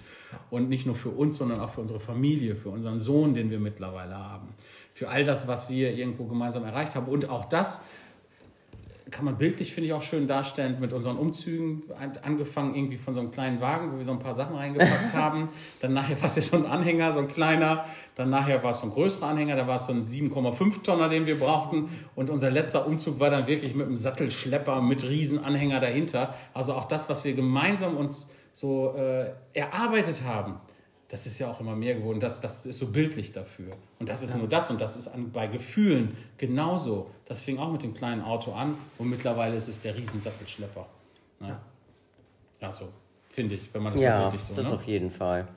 [0.49, 3.59] Und nicht nur für uns, sondern auch für unsere Familie, für unseren Sohn, den wir
[3.59, 4.49] mittlerweile haben.
[4.93, 7.07] Für all das, was wir irgendwo gemeinsam erreicht haben.
[7.07, 7.85] Und auch das,
[9.17, 11.81] kann man bildlich, finde ich, auch schön darstellen mit unseren Umzügen.
[12.21, 15.49] Angefangen irgendwie von so einem kleinen Wagen, wo wir so ein paar Sachen reingepackt haben.
[15.81, 17.85] Dann nachher war es so ein Anhänger, so ein kleiner.
[18.13, 21.09] Dann nachher war es so ein größerer Anhänger, da war es so ein 7,5 Tonner,
[21.09, 21.89] den wir brauchten.
[22.13, 26.35] Und unser letzter Umzug war dann wirklich mit einem Sattelschlepper mit Riesenanhänger dahinter.
[26.53, 30.59] Also auch das, was wir gemeinsam uns so äh, erarbeitet haben,
[31.09, 32.19] das ist ja auch immer mehr geworden.
[32.19, 33.71] Das, das ist so bildlich dafür.
[33.99, 34.39] Und das ist ja.
[34.39, 34.69] nur das.
[34.69, 37.09] Und das ist an, bei Gefühlen genauso.
[37.25, 38.75] Das fing auch mit dem kleinen Auto an.
[38.97, 40.85] Und mittlerweile ist es der Riesensattelschlepper.
[41.39, 41.57] Ne?
[42.59, 42.89] Ja, so
[43.29, 44.53] finde ich, wenn man das ja, bildlich so.
[44.53, 44.73] das ne?
[44.73, 45.47] auf jeden Fall.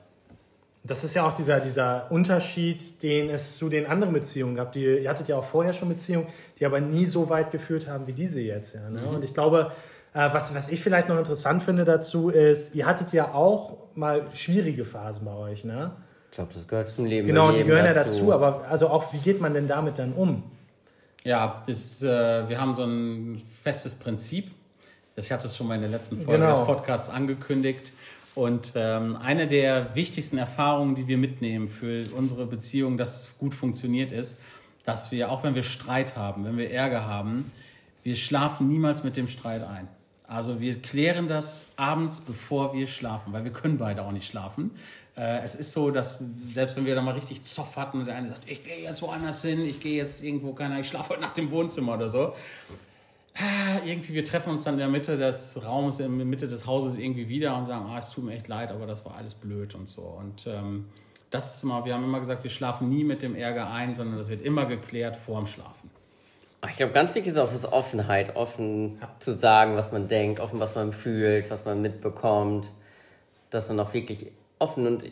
[0.83, 4.71] Das ist ja auch dieser, dieser Unterschied, den es zu den anderen Beziehungen gab.
[4.71, 6.27] Die, ihr hattet ja auch vorher schon Beziehungen,
[6.59, 8.75] die aber nie so weit geführt haben wie diese jetzt.
[8.75, 9.01] Ja, ne?
[9.01, 9.15] mhm.
[9.15, 9.71] Und ich glaube,
[10.13, 14.83] was, was ich vielleicht noch interessant finde dazu ist, ihr hattet ja auch mal schwierige
[14.85, 15.91] Phasen bei euch, ne?
[16.29, 17.27] Ich glaube, das gehört zum Leben.
[17.27, 17.97] Genau, die gehören dazu.
[17.97, 20.43] ja dazu, aber also auch, wie geht man denn damit dann um?
[21.23, 22.07] Ja, das, äh,
[22.49, 24.49] wir haben so ein festes Prinzip.
[25.17, 26.49] Ich hatte es schon mal in der letzten Folge genau.
[26.49, 27.93] des Podcasts angekündigt.
[28.33, 33.53] Und ähm, eine der wichtigsten Erfahrungen, die wir mitnehmen für unsere Beziehung, dass es gut
[33.53, 34.39] funktioniert, ist,
[34.85, 37.51] dass wir, auch wenn wir Streit haben, wenn wir Ärger haben,
[38.03, 39.87] wir schlafen niemals mit dem Streit ein.
[40.31, 44.71] Also wir klären das abends, bevor wir schlafen, weil wir können beide auch nicht schlafen.
[45.17, 48.15] Äh, es ist so, dass selbst wenn wir da mal richtig Zoff hatten und der
[48.15, 51.21] eine sagt, ich gehe jetzt woanders hin, ich gehe jetzt irgendwo, keine ich schlafe heute
[51.21, 52.33] nach dem Wohnzimmer oder so.
[53.35, 56.65] Ah, irgendwie, wir treffen uns dann in der Mitte des Raumes, in der Mitte des
[56.65, 59.35] Hauses irgendwie wieder und sagen, ah, es tut mir echt leid, aber das war alles
[59.35, 60.03] blöd und so.
[60.03, 60.85] Und ähm,
[61.29, 64.15] das ist immer, wir haben immer gesagt, wir schlafen nie mit dem Ärger ein, sondern
[64.15, 65.90] das wird immer geklärt vorm Schlafen.
[66.69, 69.09] Ich glaube, ganz wichtig ist auch das Offenheit, offen ja.
[69.19, 72.67] zu sagen, was man denkt, offen, was man fühlt, was man mitbekommt,
[73.49, 74.27] dass man auch wirklich
[74.59, 75.03] offen und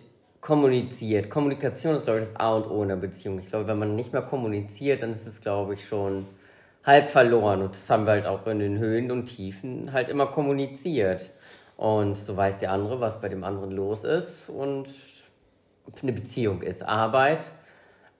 [0.41, 1.29] kommuniziert.
[1.29, 3.39] Kommunikation ist, glaube ich, das A und O in einer Beziehung.
[3.39, 6.27] Ich glaube, wenn man nicht mehr kommuniziert, dann ist es, glaube ich, schon
[6.85, 7.61] halb verloren.
[7.61, 11.31] Und das haben wir halt auch in den Höhen und Tiefen halt immer kommuniziert.
[11.77, 14.49] Und so weiß der andere, was bei dem anderen los ist.
[14.49, 14.87] Und
[16.01, 17.41] eine Beziehung ist Arbeit,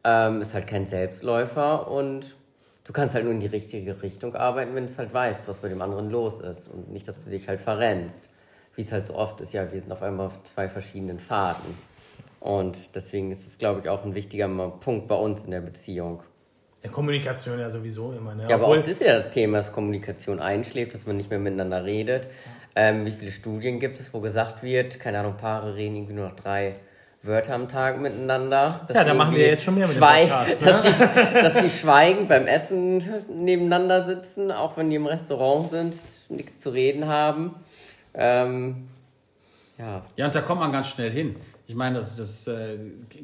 [0.03, 2.25] ähm, ist halt kein Selbstläufer und
[2.89, 5.69] du kannst halt nur in die richtige Richtung arbeiten, wenn du halt weißt, was bei
[5.69, 8.19] dem anderen los ist und nicht, dass du dich halt verrennst.
[8.75, 11.77] Wie es halt so oft ist, ja, wir sind auf einmal auf zwei verschiedenen Faden.
[12.39, 14.47] Und deswegen ist es, glaube ich, auch ein wichtiger
[14.79, 16.23] Punkt bei uns in der Beziehung.
[16.81, 18.33] Ja, Kommunikation ja sowieso immer.
[18.33, 18.49] Ne?
[18.49, 21.37] Ja, aber Obwohl, oft ist ja das Thema, dass Kommunikation einschläft, dass man nicht mehr
[21.37, 22.25] miteinander redet.
[22.75, 26.29] Ähm, wie viele Studien gibt es, wo gesagt wird, keine Ahnung, Paare reden irgendwie nur
[26.29, 26.77] noch drei
[27.21, 28.87] Wörter am Tag miteinander.
[28.93, 30.61] Ja, da machen wir jetzt schon mehr mit dem Podcast.
[30.65, 30.71] Ne?
[30.71, 35.95] Dass, die, dass die schweigend beim Essen nebeneinander sitzen, auch wenn die im Restaurant sind,
[36.29, 37.55] nichts zu reden haben.
[38.13, 38.87] Ähm,
[39.77, 40.03] ja.
[40.15, 41.35] ja, und da kommt man ganz schnell hin.
[41.67, 42.77] Ich meine, das, das äh,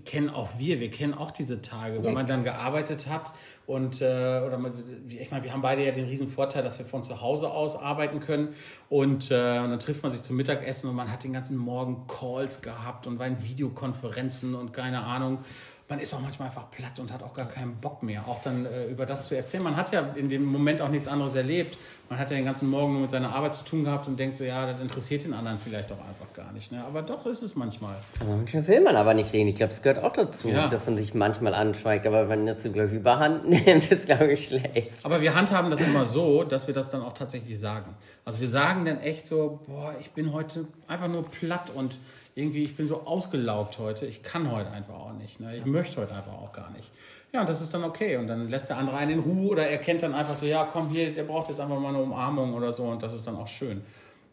[0.05, 0.79] kennen auch wir.
[0.79, 3.31] Wir kennen auch diese Tage, wenn man dann gearbeitet hat
[3.67, 4.59] und äh, oder
[5.07, 7.75] ich meine, wir haben beide ja den riesen Vorteil, dass wir von zu Hause aus
[7.75, 8.49] arbeiten können.
[8.89, 12.05] Und, äh, und dann trifft man sich zum Mittagessen und man hat den ganzen Morgen
[12.07, 15.39] Calls gehabt und war in Videokonferenzen und keine Ahnung
[15.87, 18.65] man ist auch manchmal einfach platt und hat auch gar keinen Bock mehr, auch dann
[18.65, 19.63] äh, über das zu erzählen.
[19.63, 21.77] Man hat ja in dem Moment auch nichts anderes erlebt.
[22.09, 24.37] Man hat ja den ganzen Morgen nur mit seiner Arbeit zu tun gehabt und denkt
[24.37, 26.71] so, ja, das interessiert den anderen vielleicht auch einfach gar nicht.
[26.71, 26.83] Ne?
[26.85, 27.97] Aber doch ist es manchmal.
[28.19, 29.49] Aber manchmal will man aber nicht reden.
[29.49, 30.67] Ich glaube, es gehört auch dazu, ja.
[30.67, 32.05] dass man sich manchmal anschweigt.
[32.07, 34.91] Aber wenn jetzt, glaube ich, überhand nimmt, ist, glaube ich, schlecht.
[35.03, 37.95] Aber wir handhaben das immer so, dass wir das dann auch tatsächlich sagen.
[38.23, 41.99] Also wir sagen dann echt so, boah, ich bin heute einfach nur platt und
[42.35, 45.39] irgendwie, ich bin so ausgelaugt heute, ich kann heute einfach auch nicht.
[45.39, 45.55] Ne?
[45.55, 46.91] Ich möchte heute einfach auch gar nicht.
[47.31, 48.17] Ja, und das ist dann okay.
[48.17, 50.89] Und dann lässt der andere einen in Ruhe oder erkennt dann einfach so, ja, komm
[50.89, 53.47] hier, der braucht jetzt einfach mal eine Umarmung oder so und das ist dann auch
[53.47, 53.81] schön.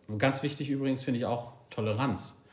[0.08, 2.44] Und ganz wichtig übrigens finde ich auch Toleranz.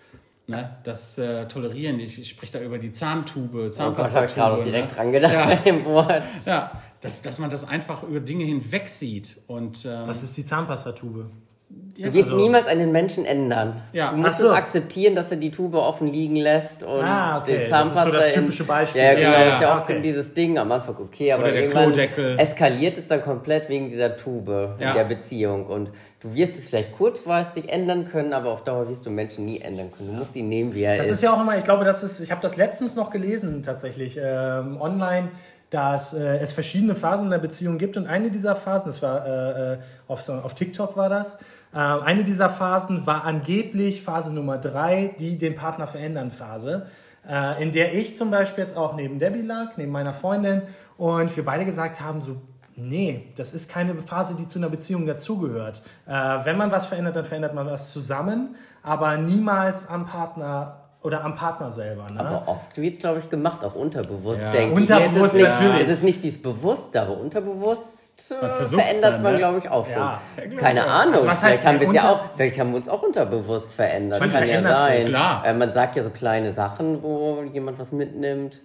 [0.46, 0.78] Ne?
[0.84, 4.42] Das äh, Tolerieren, ich, ich spreche da über die Zahntube, Zahnpastatube.
[4.42, 4.96] Oh Gott, ich direkt ne?
[4.96, 5.46] dran gedacht ja.
[5.46, 6.24] bei dem Wort.
[6.46, 9.42] Ja, dass, dass man das einfach über Dinge hinweg sieht.
[9.48, 11.30] Und, ähm, Was ist die Zahnpastatube?
[11.70, 13.82] Du wirst also, niemals einen Menschen ändern.
[13.92, 14.12] Ja.
[14.12, 14.48] Du musst so.
[14.48, 17.60] es akzeptieren, dass er die Tube offen liegen lässt und ah, okay.
[17.60, 18.06] den Zahnpasta.
[18.06, 19.02] Das ist so das typische Beispiel.
[19.02, 19.56] In, ja, genau, ja, ja.
[19.56, 20.02] ist ja auch okay.
[20.02, 21.94] dieses Ding am Anfang okay, aber irgendwann
[22.38, 24.90] eskaliert es dann komplett wegen dieser Tube ja.
[24.90, 25.90] in der Beziehung und
[26.22, 29.92] du wirst es vielleicht kurzfristig ändern können, aber auf Dauer wirst du Menschen nie ändern
[29.96, 30.12] können.
[30.12, 31.12] Du musst ihn nehmen, wie er das ist.
[31.12, 33.64] Das ist ja auch immer, ich glaube, das ist, ich habe das letztens noch gelesen
[33.64, 35.30] tatsächlich ähm, online
[35.70, 39.26] dass äh, es verschiedene Phasen in der Beziehung gibt und eine dieser Phasen, das war
[39.26, 39.78] äh, äh
[40.08, 41.40] auf, auf TikTok war das,
[41.74, 46.88] äh, eine dieser Phasen war angeblich Phase Nummer drei, die den Partner verändern Phase.
[47.28, 50.64] äh, in der ich zum Beispiel jetzt auch neben Debbie lag, neben meiner Freundin
[50.98, 52.42] und wir beide gesagt haben, so,
[52.76, 55.82] nee, das ist keine Phase, die zu einer Beziehung dazugehört.
[56.08, 56.12] Äh,
[56.44, 61.36] wenn man was verändert, dann verändert man was zusammen, aber niemals am Partner oder am
[61.36, 62.10] Partner selber.
[62.10, 62.20] Ne?
[62.20, 64.42] Aber oft wird es, glaube ich, gemacht, auch unterbewusst.
[64.42, 64.52] Ja.
[64.52, 64.78] denke ich.
[64.80, 65.88] Unterbewusst, es ist nicht, natürlich.
[65.88, 69.38] Es ist nicht dieses Bewusste, aber unterbewusst äh, verändert dann, man, ne?
[69.40, 69.96] glaube ich, auch schon.
[69.96, 70.22] Ja.
[70.58, 71.14] Keine Ahnung.
[71.14, 74.20] Also was heißt vielleicht, haben ja auch, vielleicht haben wir uns auch unterbewusst verändert.
[74.20, 75.06] Man Kann ja verändert sich, sein.
[75.06, 75.46] klar.
[75.46, 78.60] Äh, man sagt ja so kleine Sachen, wo jemand was mitnimmt.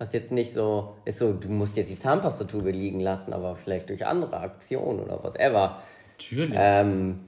[0.00, 3.88] Was jetzt nicht so ist, so du musst jetzt die Zahnpastatube liegen lassen, aber vielleicht
[3.88, 5.78] durch andere Aktionen oder whatever.
[6.16, 6.54] Natürlich.
[6.56, 7.20] Ähm,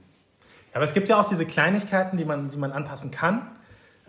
[0.72, 3.42] Aber es gibt ja auch diese Kleinigkeiten, die man, die man anpassen kann,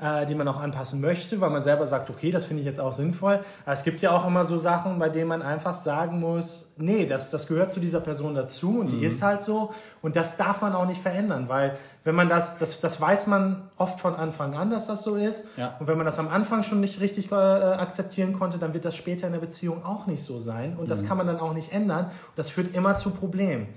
[0.01, 2.79] äh, die man auch anpassen möchte, weil man selber sagt, okay, das finde ich jetzt
[2.79, 3.39] auch sinnvoll.
[3.65, 7.05] Aber es gibt ja auch immer so Sachen, bei denen man einfach sagen muss, nee,
[7.05, 10.61] das, das gehört zu dieser Person dazu und die ist halt so und das darf
[10.61, 14.55] man auch nicht verändern, weil wenn man das, das, das weiß man oft von Anfang
[14.55, 15.47] an, dass das so ist.
[15.55, 15.75] Ja.
[15.79, 18.95] Und wenn man das am Anfang schon nicht richtig äh, akzeptieren konnte, dann wird das
[18.95, 21.71] später in der Beziehung auch nicht so sein und das kann man dann auch nicht
[21.71, 22.05] ändern.
[22.05, 23.67] Und das führt immer zu Problemen.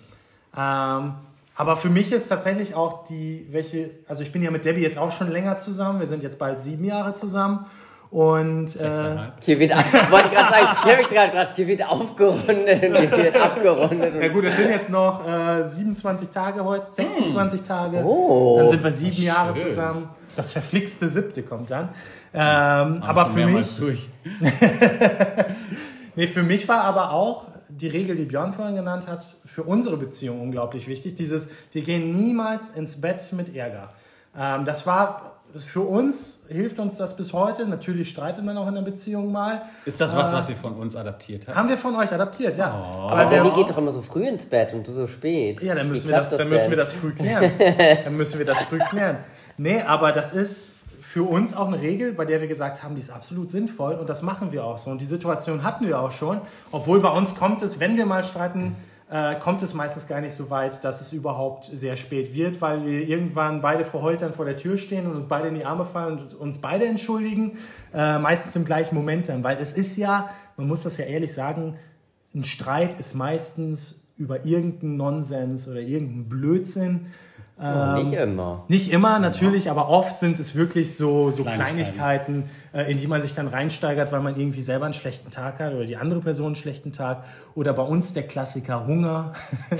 [0.56, 1.14] Ähm,
[1.56, 4.98] aber für mich ist tatsächlich auch die, welche, also ich bin ja mit Debbie jetzt
[4.98, 6.00] auch schon länger zusammen.
[6.00, 7.66] Wir sind jetzt bald sieben Jahre zusammen.
[8.10, 9.32] Und äh, Sechseinhalb.
[9.42, 9.72] hier wird,
[10.10, 13.40] wollte ich gerade sagen, hier habe ich gerade gedacht, hier wird aufgerundet und hier wird
[13.40, 14.22] abgerundet.
[14.22, 18.04] ja gut, es sind jetzt noch äh, 27 Tage heute, 26 Tage.
[18.04, 18.58] Oh.
[18.58, 19.66] Dann sind wir sieben Jahre schön.
[19.66, 20.08] zusammen.
[20.36, 21.88] Das verflixte siebte kommt dann.
[22.32, 24.08] Ähm, aber für mich, durch.
[26.16, 29.96] Nee, für mich war aber auch die Regel, die Björn vorhin genannt hat, für unsere
[29.96, 31.14] Beziehung unglaublich wichtig.
[31.14, 33.90] Dieses, wir gehen niemals ins Bett mit Ärger.
[34.36, 37.66] Ähm, das war für uns, hilft uns das bis heute.
[37.66, 39.62] Natürlich streitet man auch in der Beziehung mal.
[39.84, 41.56] Ist das was, was ihr von uns adaptiert habt?
[41.56, 42.70] Haben wir von euch adaptiert, ja.
[42.70, 45.62] Aber Aber wir, Danny geht doch immer so früh ins Bett und du so spät.
[45.62, 47.52] ja, dann Wie müssen, wir klappt das, dann müssen wir das früh klären.
[48.04, 49.18] dann müssen wir das früh klären.
[49.56, 50.72] Nee, aber das ist
[51.06, 54.08] für uns auch eine Regel, bei der wir gesagt haben, die ist absolut sinnvoll und
[54.08, 54.90] das machen wir auch so.
[54.90, 56.40] Und die Situation hatten wir auch schon,
[56.72, 58.74] obwohl bei uns kommt es, wenn wir mal streiten,
[59.10, 62.84] äh, kommt es meistens gar nicht so weit, dass es überhaupt sehr spät wird, weil
[62.84, 65.84] wir irgendwann beide verheult dann vor der Tür stehen und uns beide in die Arme
[65.84, 67.58] fallen und uns beide entschuldigen,
[67.92, 71.32] äh, meistens im gleichen Moment dann, weil es ist ja, man muss das ja ehrlich
[71.32, 71.76] sagen,
[72.34, 77.06] ein Streit ist meistens über irgendeinen Nonsens oder irgendeinen Blödsinn.
[77.56, 78.64] Oh, nicht immer.
[78.66, 81.94] Nicht immer natürlich, aber oft sind es wirklich so, so Kleinigkeiten.
[81.94, 85.60] Kleinigkeiten, äh, in die man sich dann reinsteigert, weil man irgendwie selber einen schlechten Tag
[85.60, 87.24] hat oder die andere Person einen schlechten Tag.
[87.54, 89.32] Oder bei uns der Klassiker Hunger.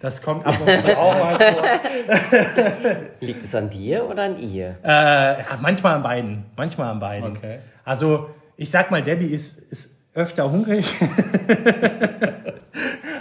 [0.00, 1.64] Das kommt ab und zu auch mal vor.
[3.20, 4.76] Liegt es an dir oder an ihr?
[4.84, 6.44] Äh, ja, manchmal an beiden.
[6.58, 7.30] Manchmal an beiden.
[7.34, 7.60] Okay.
[7.86, 10.84] Also, ich sag mal, Debbie ist, ist öfter hungrig.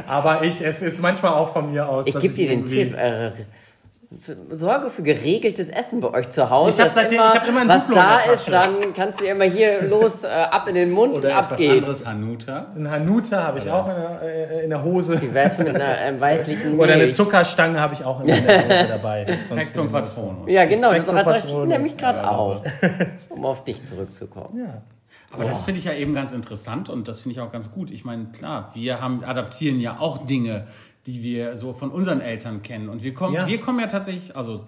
[0.09, 2.05] aber ich, es ist manchmal auch von mir aus.
[2.05, 2.93] Ich gebe dir den Tipp.
[2.97, 3.31] Äh,
[4.51, 6.71] Sorge für geregeltes Essen bei euch zu Hause.
[6.71, 9.19] Ich hab dass seitdem- ich hab immer ein Was Duplo in da ist, dann kannst
[9.21, 12.65] du immer hier los, äh, ab in den Mund Oder und ab etwas anderes, Hanuta.
[12.75, 15.21] Ein Hanuta habe ich auch in der, äh, in der Hose.
[15.21, 17.15] Wie wär's mit einer ähm, weißlichen Oder eine Milch?
[17.15, 19.25] Zuckerstange habe ich auch immer in der Hose dabei.
[19.27, 19.49] Ich-
[19.91, 20.47] Patron.
[20.47, 22.51] Ja, genau, das Inspektor reicht nämlich gerade Ja, also.
[22.51, 22.61] auf,
[23.29, 24.57] um auf dich zurückzukommen.
[24.57, 24.81] Ja.
[25.33, 27.89] Aber das finde ich ja eben ganz interessant und das finde ich auch ganz gut.
[27.91, 30.67] Ich meine, klar, wir haben, adaptieren ja auch Dinge,
[31.05, 32.89] die wir so von unseren Eltern kennen.
[32.89, 33.47] Und wir kommen, Ja.
[33.47, 34.65] wir kommen ja tatsächlich, also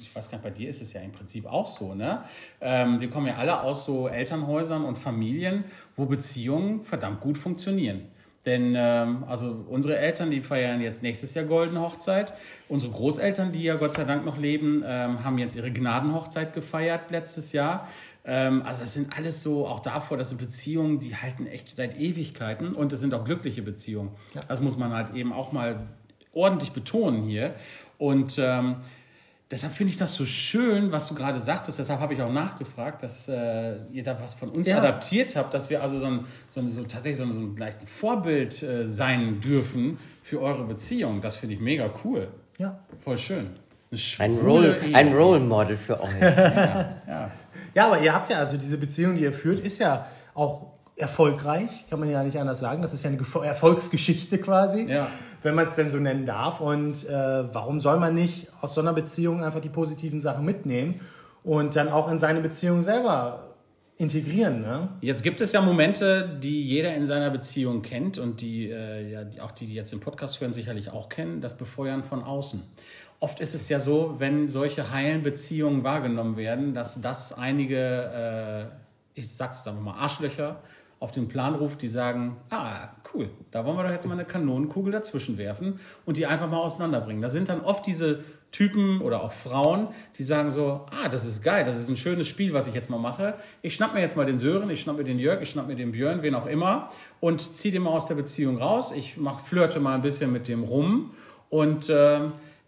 [0.00, 2.22] ich weiß gar nicht, bei dir ist es ja im Prinzip auch so, ne?
[2.60, 5.64] Ähm, wir kommen ja alle aus so Elternhäusern und Familien,
[5.96, 8.02] wo Beziehungen verdammt gut funktionieren.
[8.46, 12.32] Denn ähm, also unsere Eltern, die feiern jetzt nächstes Jahr Goldene Hochzeit.
[12.68, 17.10] Unsere Großeltern, die ja Gott sei Dank noch leben, ähm, haben jetzt ihre Gnadenhochzeit gefeiert
[17.10, 17.88] letztes Jahr.
[18.30, 21.98] Ähm, also das sind alles so, auch davor, das sind Beziehungen, die halten echt seit
[21.98, 24.10] Ewigkeiten und es sind auch glückliche Beziehungen.
[24.48, 25.86] Das muss man halt eben auch mal
[26.34, 27.54] ordentlich betonen hier.
[27.96, 28.76] Und ähm,
[29.50, 31.78] deshalb finde ich das so schön, was du gerade sagtest.
[31.78, 34.76] Deshalb habe ich auch nachgefragt, dass äh, ihr da was von uns Ja.
[34.78, 37.56] adaptiert habt, dass wir also so, ein, so, ein, so tatsächlich so ein, so ein
[37.56, 41.22] gleich ein Vorbild äh, sein dürfen für eure Beziehung.
[41.22, 42.28] Das finde ich mega cool.
[42.58, 42.78] Ja.
[42.98, 43.56] Voll schön.
[44.18, 44.94] Ein, Role, Ehe.
[44.94, 46.10] ein Role Model für euch.
[46.20, 47.30] Ja.
[47.74, 51.86] ja, aber ihr habt ja, also diese Beziehung, die ihr führt, ist ja auch erfolgreich,
[51.88, 52.82] kann man ja nicht anders sagen.
[52.82, 55.06] Das ist ja eine Erfolgsgeschichte quasi, Ja.
[55.42, 56.60] wenn man es denn so nennen darf.
[56.60, 61.00] Und äh, warum soll man nicht aus so einer Beziehung einfach die positiven Sachen mitnehmen
[61.44, 63.54] und dann auch in seine Beziehung selber
[63.96, 64.60] integrieren?
[64.62, 64.88] Ne?
[65.00, 69.24] Jetzt gibt es ja Momente, die jeder in seiner Beziehung kennt und die, äh, ja,
[69.24, 72.62] die- auch die, die jetzt den Podcast hören, sicherlich auch kennen, das Befeuern von außen.
[73.20, 78.70] Oft ist es ja so, wenn solche heilen Beziehungen wahrgenommen werden, dass das einige,
[79.16, 80.62] äh, ich sag's einfach mal, Arschlöcher
[81.00, 84.24] auf den Plan ruft, die sagen, ah, cool, da wollen wir doch jetzt mal eine
[84.24, 87.22] Kanonenkugel dazwischen werfen und die einfach mal auseinanderbringen.
[87.22, 91.42] Da sind dann oft diese Typen oder auch Frauen, die sagen so, ah, das ist
[91.42, 93.34] geil, das ist ein schönes Spiel, was ich jetzt mal mache.
[93.62, 95.76] Ich schnapp mir jetzt mal den Sören, ich schnapp mir den Jörg, ich schnapp mir
[95.76, 96.88] den Björn, wen auch immer
[97.20, 98.92] und zieh den mal aus der Beziehung raus.
[98.92, 101.10] Ich mach, flirte mal ein bisschen mit dem rum
[101.50, 102.20] und äh,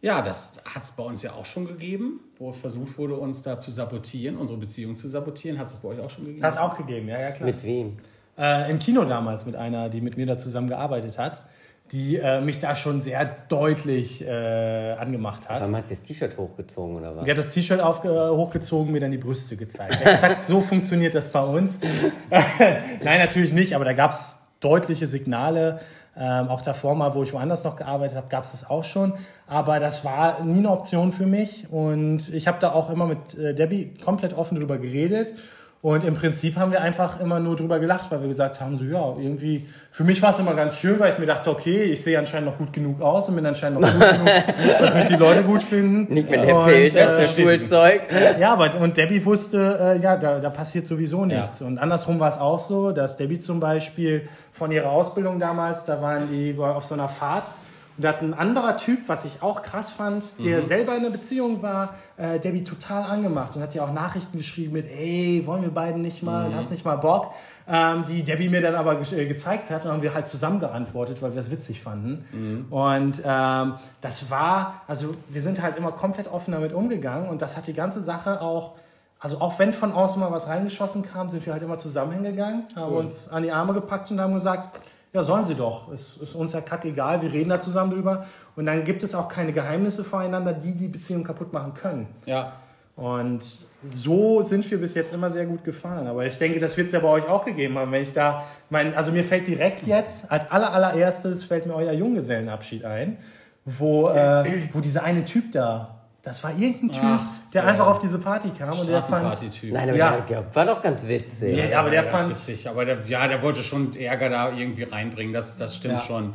[0.03, 3.59] ja, das hat es bei uns ja auch schon gegeben, wo versucht wurde, uns da
[3.59, 5.59] zu sabotieren, unsere Beziehung zu sabotieren.
[5.59, 6.45] Hat es bei euch auch schon gegeben?
[6.45, 7.51] Hat es auch gegeben, ja, ja, klar.
[7.51, 7.97] Mit wem?
[8.39, 11.45] Äh, Im Kino damals mit einer, die mit mir da zusammengearbeitet hat,
[11.93, 15.61] die äh, mich da schon sehr deutlich äh, angemacht hat.
[15.61, 17.25] Warum hat sie das T-Shirt hochgezogen oder was?
[17.25, 20.01] Die hat das T-Shirt äh, hochgezogen, mir dann die Brüste gezeigt.
[20.07, 21.81] Exakt so funktioniert das bei uns.
[22.31, 25.81] Nein, natürlich nicht, aber da gab es deutliche Signale.
[26.23, 29.15] Ähm, auch davor mal, wo ich woanders noch gearbeitet habe, gab es das auch schon.
[29.47, 31.73] Aber das war nie eine Option für mich.
[31.73, 35.33] Und ich habe da auch immer mit äh, Debbie komplett offen drüber geredet.
[35.83, 38.85] Und im Prinzip haben wir einfach immer nur drüber gelacht, weil wir gesagt haben, so
[38.85, 42.03] ja, irgendwie, für mich war es immer ganz schön, weil ich mir dachte, okay, ich
[42.03, 44.29] sehe anscheinend noch gut genug aus und bin anscheinend noch gut genug,
[44.79, 46.13] dass mich die Leute gut finden.
[46.13, 48.03] Nicht mit dem Und, Pilz äh, Schulzeug.
[48.39, 51.63] ja, aber und Debbie wusste, äh, ja, da, da passiert sowieso nichts.
[51.63, 56.03] Und andersrum war es auch so, dass Debbie zum Beispiel von ihrer Ausbildung damals, da
[56.03, 57.55] waren die auf so einer Fahrt
[58.01, 61.11] und da hat ein anderer Typ, was ich auch krass fand, der selber in einer
[61.11, 65.61] Beziehung war, äh, Debbie total angemacht und hat ja auch Nachrichten geschrieben mit, ey, wollen
[65.61, 67.35] wir beiden nicht mal und hast nicht mal Bock,
[67.69, 70.61] ähm, die Debbie mir dann aber ge äh, gezeigt hat und haben wir halt zusammen
[70.61, 72.25] geantwortet, weil wir es witzig fanden.
[72.71, 77.59] Und ähm, das war, also wir sind halt immer komplett offen damit umgegangen und das
[77.59, 78.77] hat die ganze Sache auch
[79.23, 82.65] also auch wenn von außen mal was reingeschossen kam, sind wir halt immer zusammen hingegangen,
[82.75, 84.81] haben uns an die Arme gepackt und haben gesagt,
[85.13, 85.91] ja, sollen sie doch.
[85.93, 88.27] Es ist uns ja kackegal, wir reden da zusammen drüber.
[88.55, 92.07] Und dann gibt es auch keine Geheimnisse voreinander, die die Beziehung kaputt machen können.
[92.27, 92.53] Ja.
[92.95, 93.43] Und
[93.83, 96.07] so sind wir bis jetzt immer sehr gut gefahren.
[96.07, 97.91] Aber ich denke, das wird es ja bei euch auch gegeben haben.
[97.91, 101.93] Wenn ich da, mein, also mir fällt direkt jetzt, als aller, allererstes fällt mir euer
[101.93, 103.17] Junggesellenabschied ein,
[103.65, 107.99] wo, äh, wo dieser eine Typ da, das war irgendein Typ, Ach, der einfach auf
[107.99, 109.37] diese Party kam und der fand.
[109.73, 110.19] Nein, aber Ja.
[110.29, 111.57] der war doch ganz witzig.
[111.71, 112.69] Ja, aber der ganz fand- witzig.
[112.69, 115.33] Aber der, ja, der wollte schon Ärger da irgendwie reinbringen.
[115.33, 116.01] Das, das stimmt Ja.
[116.01, 116.35] schon.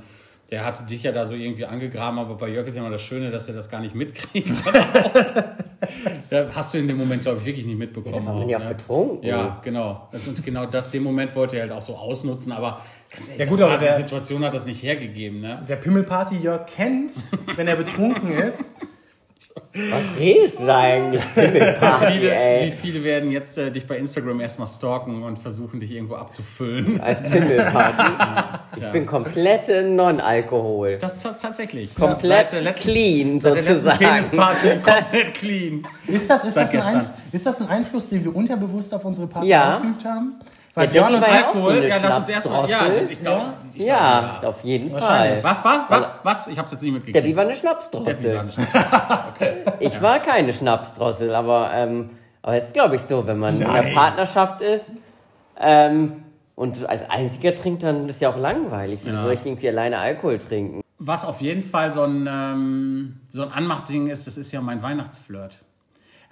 [0.51, 3.01] Der hatte dich ja da so irgendwie angegraben, aber bei Jörg ist ja immer das
[3.01, 4.63] Schöne, dass er das gar nicht mitkriegt.
[6.29, 8.47] da hast du in dem Moment, glaube ich, wirklich nicht mitbekommen.
[8.49, 8.69] Ja auch ne?
[8.75, 9.27] betrunken.
[9.27, 10.07] Ja, genau.
[10.11, 12.81] Und genau das, den Moment wollte er halt auch so ausnutzen, aber
[13.13, 15.41] ganz ehrlich, Ja, gut, aber wer- die Situation hat das nicht hergegeben.
[15.41, 15.61] Ne?
[15.65, 17.11] wer Pimmelparty Jörg kennt,
[17.55, 18.75] wenn er betrunken ist,
[19.73, 21.21] Was redest du da eigentlich?
[21.33, 22.71] Pimmelparty, Viele, wie ey.
[22.71, 26.99] viele werden jetzt äh, dich bei Instagram erstmal stalken und versuchen, dich irgendwo abzufüllen?
[26.99, 28.79] Als Pimmelparty.
[28.81, 30.97] Ich bin komplett Non-Alkohol.
[30.97, 31.93] Das, das tatsächlich.
[31.95, 33.97] Komplett der letzten- clean, sozusagen.
[33.99, 35.85] Penisparty komplett clean.
[36.07, 39.49] ist das, ist, das ein ist das ein Einfluss, den wir unterbewusst auf unsere Partner
[39.49, 39.69] Ja.
[39.69, 40.33] ausgeübt haben?
[40.75, 42.29] Ja, Weil Debbie Björn und war ja ich, auch so Alkohol, eine ja, das ist
[42.29, 42.69] erstmal.
[42.69, 43.11] Ja, Schnapsdrossel.
[43.11, 43.43] ich glaube.
[43.73, 45.43] Ich glaub, Ja, auf jeden Fall.
[45.43, 45.85] Was war?
[45.89, 46.19] Was?
[46.23, 46.47] Was?
[46.47, 47.15] Ich hab's jetzt nicht mitgekriegt.
[47.23, 48.35] Debbie war eine Debbie Schnapsdrossel.
[48.35, 48.59] war nicht.
[49.79, 52.09] Ich war keine Schnapsdrossel, aber, ähm,
[52.41, 53.69] aber es ist, glaube ich, so, wenn man in Nein.
[53.85, 54.85] einer Partnerschaft ist
[55.59, 56.23] ähm,
[56.55, 58.99] und als Einziger trinkt, dann ist ja auch langweilig.
[59.05, 60.81] Wie soll ich irgendwie alleine Alkohol trinken?
[60.97, 64.81] Was auf jeden Fall so ein, ähm, so ein Anmachding ist, das ist ja mein
[64.81, 65.57] Weihnachtsflirt.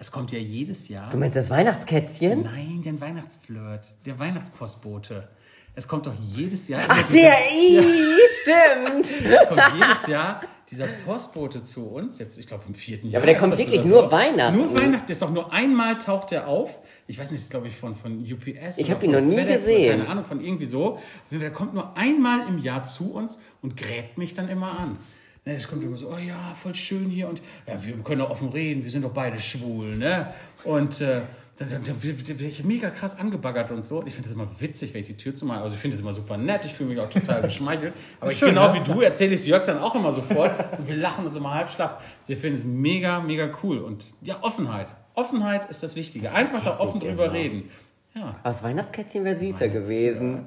[0.04, 1.10] Es kommt ja jedes Jahr.
[1.12, 2.42] Du meinst das Weihnachtskätzchen?
[2.44, 5.30] Nein, der Weihnachtsflirt, der Weihnachtspostbote.
[5.76, 6.88] Es kommt doch jedes Jahr.
[6.90, 7.80] Ach, dieser- der, i,
[8.42, 9.06] stimmt.
[9.06, 12.20] Es kommt jedes Jahr dieser Postbote zu uns.
[12.20, 13.22] Jetzt, ich glaube, im vierten Jahr.
[13.22, 14.12] aber der kommt wirklich nur so.
[14.12, 14.58] Weihnachten.
[14.58, 15.06] Nur Weihnachten.
[15.08, 16.80] Das ist auch nur einmal taucht er auf.
[17.08, 18.80] Ich weiß nicht, das ist glaube ich von, von UPS.
[18.80, 20.00] Ich oder hab ihn noch nie FedEx gesehen.
[20.00, 21.00] Keine Ahnung, von irgendwie so.
[21.32, 24.98] Der kommt nur einmal im Jahr zu uns und gräbt mich dann immer an.
[25.46, 28.30] Ne, das kommt immer so, oh ja, voll schön hier und ja, wir können doch
[28.30, 30.34] offen reden, wir sind doch beide schwul, ne?
[30.64, 31.22] Und äh,
[31.58, 34.00] dann, dann, dann werde ich mega krass angebaggert und so.
[34.00, 35.62] Und ich finde das immer witzig, wenn ich die Tür zumache.
[35.62, 37.94] Also ich finde das immer super nett, ich fühle mich auch total geschmeichelt.
[38.20, 38.80] Aber ich, schön, genau ne?
[38.80, 41.54] wie du erzähle ich es Jörg dann auch immer sofort und wir lachen uns immer
[41.54, 42.02] halb schlapp.
[42.26, 43.80] Wir finden es mega, mega cool.
[43.80, 44.96] Und ja, Offenheit.
[45.14, 46.32] Offenheit ist das Wichtige.
[46.32, 47.34] Einfach da offen drüber genau.
[47.34, 47.70] reden.
[48.16, 48.30] Ja.
[48.30, 50.46] Aber das Weihnachtskätzchen wäre süßer gewesen.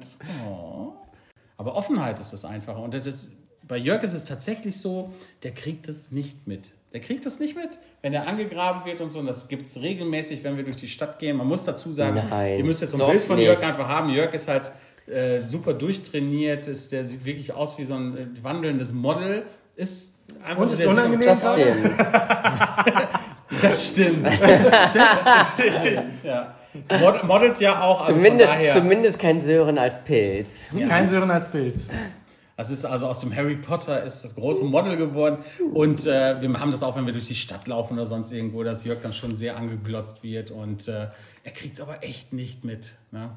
[1.55, 2.79] Aber Offenheit ist das Einfache.
[2.79, 3.36] Und das ist,
[3.67, 6.71] bei Jörg ist es tatsächlich so, der kriegt es nicht mit.
[6.93, 7.67] Der kriegt das nicht mit,
[8.01, 9.19] wenn er angegraben wird und so.
[9.19, 11.35] Und das gibt es regelmäßig, wenn wir durch die Stadt gehen.
[11.37, 13.45] Man muss dazu sagen, Nein, ihr müsst jetzt so ein Bild von nicht.
[13.45, 14.09] Jörg einfach haben.
[14.09, 14.71] Jörg ist halt
[15.07, 16.67] äh, super durchtrainiert.
[16.67, 19.43] Ist, der sieht wirklich aus wie so ein äh, wandelndes Model.
[19.75, 21.59] Ist einfach Und so ist der sieht unangenehm Das aus.
[21.61, 21.99] stimmt.
[23.61, 24.27] Das stimmt.
[26.23, 26.55] ja.
[26.99, 28.01] Mod modelt ja auch.
[28.01, 28.73] Also Zumindest, von daher.
[28.75, 30.49] zumindest kein Sören als Pilz.
[30.87, 31.89] kein Sören als Pilz.
[32.57, 35.37] Das ist also aus dem Harry Potter ist das große Model geworden.
[35.73, 38.63] Und äh, wir haben das auch, wenn wir durch die Stadt laufen oder sonst irgendwo,
[38.63, 40.49] dass Jörg dann schon sehr angeglotzt wird.
[40.49, 41.07] Und äh,
[41.43, 42.95] er kriegt es aber echt nicht mit.
[43.11, 43.29] Ne?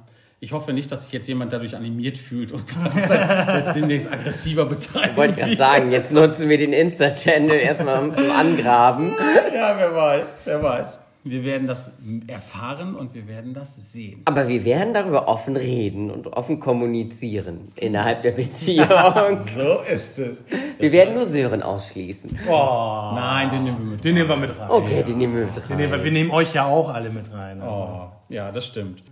[0.43, 4.11] Ich hoffe nicht, dass sich jetzt jemand dadurch animiert fühlt und das dann jetzt demnächst
[4.11, 5.59] aggressiver betreiben Wollte ich gerade wird.
[5.59, 9.13] sagen, jetzt nutzen wir den Insta-Channel erstmal zum Angraben.
[9.55, 11.01] Ja, wer weiß, wer weiß.
[11.23, 11.93] Wir werden das
[12.29, 14.23] erfahren und wir werden das sehen.
[14.25, 18.89] Aber wir werden darüber offen reden und offen kommunizieren innerhalb der Beziehung.
[19.37, 20.45] So ist es.
[20.79, 22.31] Wir werden nur Sören ausschließen.
[22.49, 24.05] Oh, Nein, den nehmen wir mit.
[24.05, 24.71] den nehmen wir mit rein.
[24.71, 26.05] Okay, die nehmen wir mit Den nehmen wir, rein.
[26.05, 27.61] wir nehmen euch ja auch alle mit rein.
[27.61, 27.83] Also.
[27.83, 29.03] Oh, ja, das stimmt.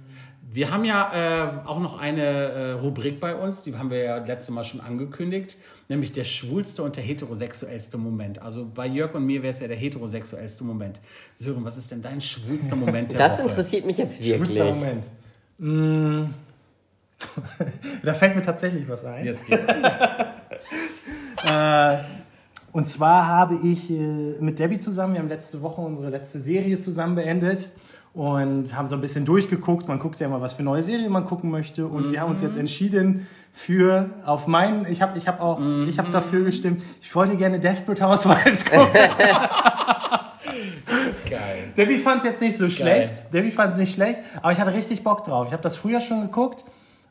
[0.58, 4.16] Wir haben ja äh, auch noch eine äh, Rubrik bei uns, die haben wir ja
[4.16, 5.56] letzte Mal schon angekündigt,
[5.88, 8.42] nämlich der schwulste und der heterosexuellste Moment.
[8.42, 11.00] Also bei Jörg und mir wäre es ja der heterosexuellste Moment.
[11.36, 13.42] Sören, was ist denn dein schwulster Moment der Das Woche?
[13.42, 14.74] interessiert mich jetzt Schwulster wirklich.
[14.74, 15.08] Moment.
[15.58, 16.24] Mm.
[18.02, 19.26] da fällt mir tatsächlich was ein.
[19.26, 19.62] Jetzt geht's.
[22.72, 26.80] Und zwar habe ich äh, mit Debbie zusammen, wir haben letzte Woche unsere letzte Serie
[26.80, 27.70] zusammen beendet
[28.18, 29.86] und haben so ein bisschen durchgeguckt.
[29.86, 31.86] Man guckt ja immer, was für neue Serien man gucken möchte.
[31.86, 36.00] Und wir haben uns jetzt entschieden für auf meinen, ich habe ich hab auch, ich
[36.00, 38.88] habe dafür gestimmt, ich wollte gerne Desperate Housewives gucken.
[41.30, 41.72] Geil.
[41.76, 43.32] Debbie fand es jetzt nicht so schlecht.
[43.32, 45.46] Debbie fand es nicht schlecht, aber ich hatte richtig Bock drauf.
[45.46, 46.64] Ich habe das früher schon geguckt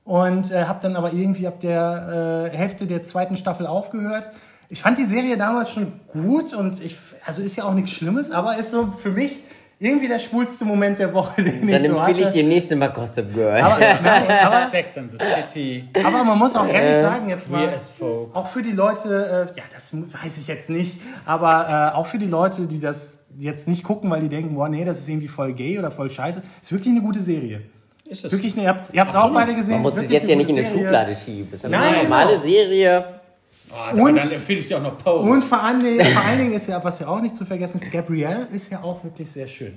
[0.04, 4.30] und äh, habe dann aber irgendwie ab der äh, Hälfte der zweiten Staffel aufgehört.
[4.68, 8.32] Ich fand die Serie damals schon gut und ich, also ist ja auch nichts Schlimmes,
[8.32, 9.42] aber ist so für mich
[9.80, 12.38] irgendwie der schwulste Moment der Woche, den Dann ich so empfehle ich hatte.
[12.38, 13.62] dir nächste Mal Gossip Girl.
[13.62, 17.76] Aber, nein, aber, Sex and the City, aber man muss auch ehrlich sagen, jetzt mal,
[18.34, 22.18] auch für die Leute, äh, ja, das weiß ich jetzt nicht, aber äh, auch für
[22.18, 25.28] die Leute, die das jetzt nicht gucken, weil die denken, boah, nee, das ist irgendwie
[25.28, 27.62] voll gay oder voll scheiße, ist wirklich eine gute Serie.
[28.10, 28.32] Ist es?
[28.32, 29.76] Wirklich, eine, ihr habt ihr habt's auch beide gesehen.
[29.76, 30.84] Man muss es wirklich jetzt ja nicht in eine Serie.
[30.86, 31.50] Schublade schieben.
[31.52, 32.44] Das ist Nein, eine normale genau.
[32.44, 33.06] Serie.
[33.72, 35.30] Aber Und- dann empfehle ich dir auch noch Pose.
[35.30, 37.78] Und vor allen, Dingen, vor allen Dingen ist ja, was ja auch nicht zu vergessen
[37.82, 39.74] ist, Gabrielle ist ja auch wirklich sehr schön.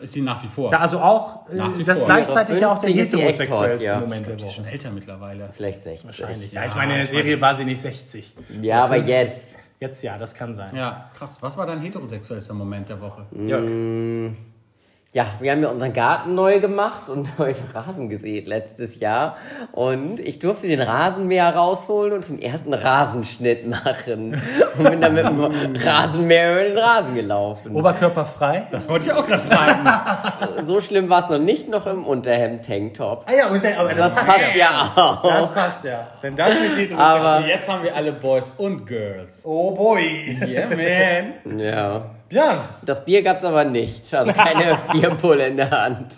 [0.00, 0.70] ist sie nach wie vor.
[0.70, 2.06] Da also auch, äh, das vor.
[2.06, 3.98] gleichzeitig ja auch der 50 ist die heterosexuellste ja.
[4.00, 4.54] Moment der die ist Woche.
[4.54, 5.50] schon älter mittlerweile.
[5.56, 6.04] Vielleicht 60.
[6.06, 6.52] Wahrscheinlich.
[6.52, 8.32] Ja, Ja, ich meine, in der Serie war sie nicht 60.
[8.62, 9.14] Ja, aber 50.
[9.14, 9.40] jetzt.
[9.80, 10.74] Jetzt ja, das kann sein.
[10.76, 11.38] Ja, krass.
[11.40, 13.26] Was war dein heterosexuellster Moment der Woche?
[13.46, 14.32] Jörg.
[15.14, 19.38] Ja, wir haben ja unseren Garten neu gemacht und neu Rasen gesät letztes Jahr.
[19.72, 24.38] Und ich durfte den Rasenmäher rausholen und den ersten Rasenschnitt machen.
[24.76, 27.74] Und bin dann mit dem Rasenmäher über den Rasen gelaufen.
[27.74, 28.66] Oberkörperfrei.
[28.70, 30.64] Das wollte ich auch gerade fragen.
[30.66, 33.24] So schlimm war es noch nicht, noch im Unterhemd-Tanktop.
[33.26, 35.22] Ah ja, aber das, Das passt passt ja auch.
[35.22, 36.06] Das passt ja.
[36.20, 39.40] Wenn das nicht heterosexuell Aber- Also jetzt haben wir alle Boys und Girls.
[39.44, 40.36] Oh boy.
[40.46, 41.58] Yeah, man.
[41.58, 42.02] Ja.
[42.30, 44.12] Ja, Das Bier gab's aber nicht.
[44.14, 46.12] Also keine Bierpulle in der Hand.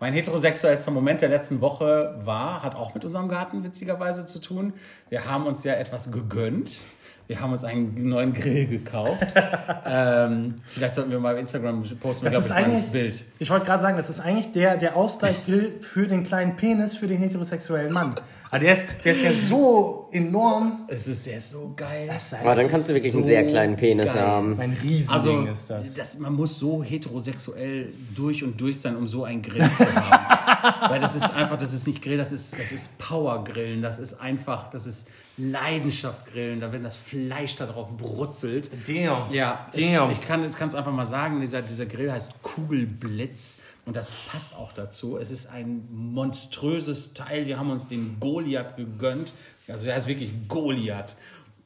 [0.00, 4.72] Mein heterosexuellster Moment der letzten Woche war, hat auch mit unserem Garten witzigerweise zu tun.
[5.08, 6.80] Wir haben uns ja etwas gegönnt.
[7.26, 9.34] Wir haben uns einen neuen Grill gekauft.
[9.86, 12.26] ähm, vielleicht sollten wir mal auf Instagram posten.
[12.26, 13.24] das ist ich, mal ein eigentlich, Bild.
[13.38, 17.06] ich wollte gerade sagen, das ist eigentlich der, der Ausgleichgrill für den kleinen Penis für
[17.06, 18.14] den heterosexuellen Mann.
[18.54, 20.84] Aber der ist, der ist ja so enorm.
[20.86, 22.06] Es ist ja so geil.
[22.06, 24.22] Das heißt, Aber dann kannst du wirklich einen sehr kleinen Penis geil.
[24.22, 24.60] haben.
[24.60, 25.94] ein Riesending Also, ist das.
[25.94, 30.88] das, man muss so heterosexuell durch und durch sein, um so einen Grill zu haben.
[30.88, 34.20] Weil das ist einfach, das ist nicht Grill, das ist, das ist Power-Grillen, das ist
[34.20, 38.70] einfach, das ist Leidenschaft-Grillen, da wenn das Fleisch da drauf brutzelt.
[38.86, 39.32] Damn.
[39.32, 40.10] Ja, Damn.
[40.10, 44.56] es, ich kann es einfach mal sagen, dieser, dieser Grill heißt Kugelblitz und das passt
[44.56, 45.18] auch dazu.
[45.18, 47.46] Es ist ein monströses Teil.
[47.46, 49.32] Wir haben uns den Goliath gegönnt.
[49.68, 51.16] Also er heißt wirklich Goliath.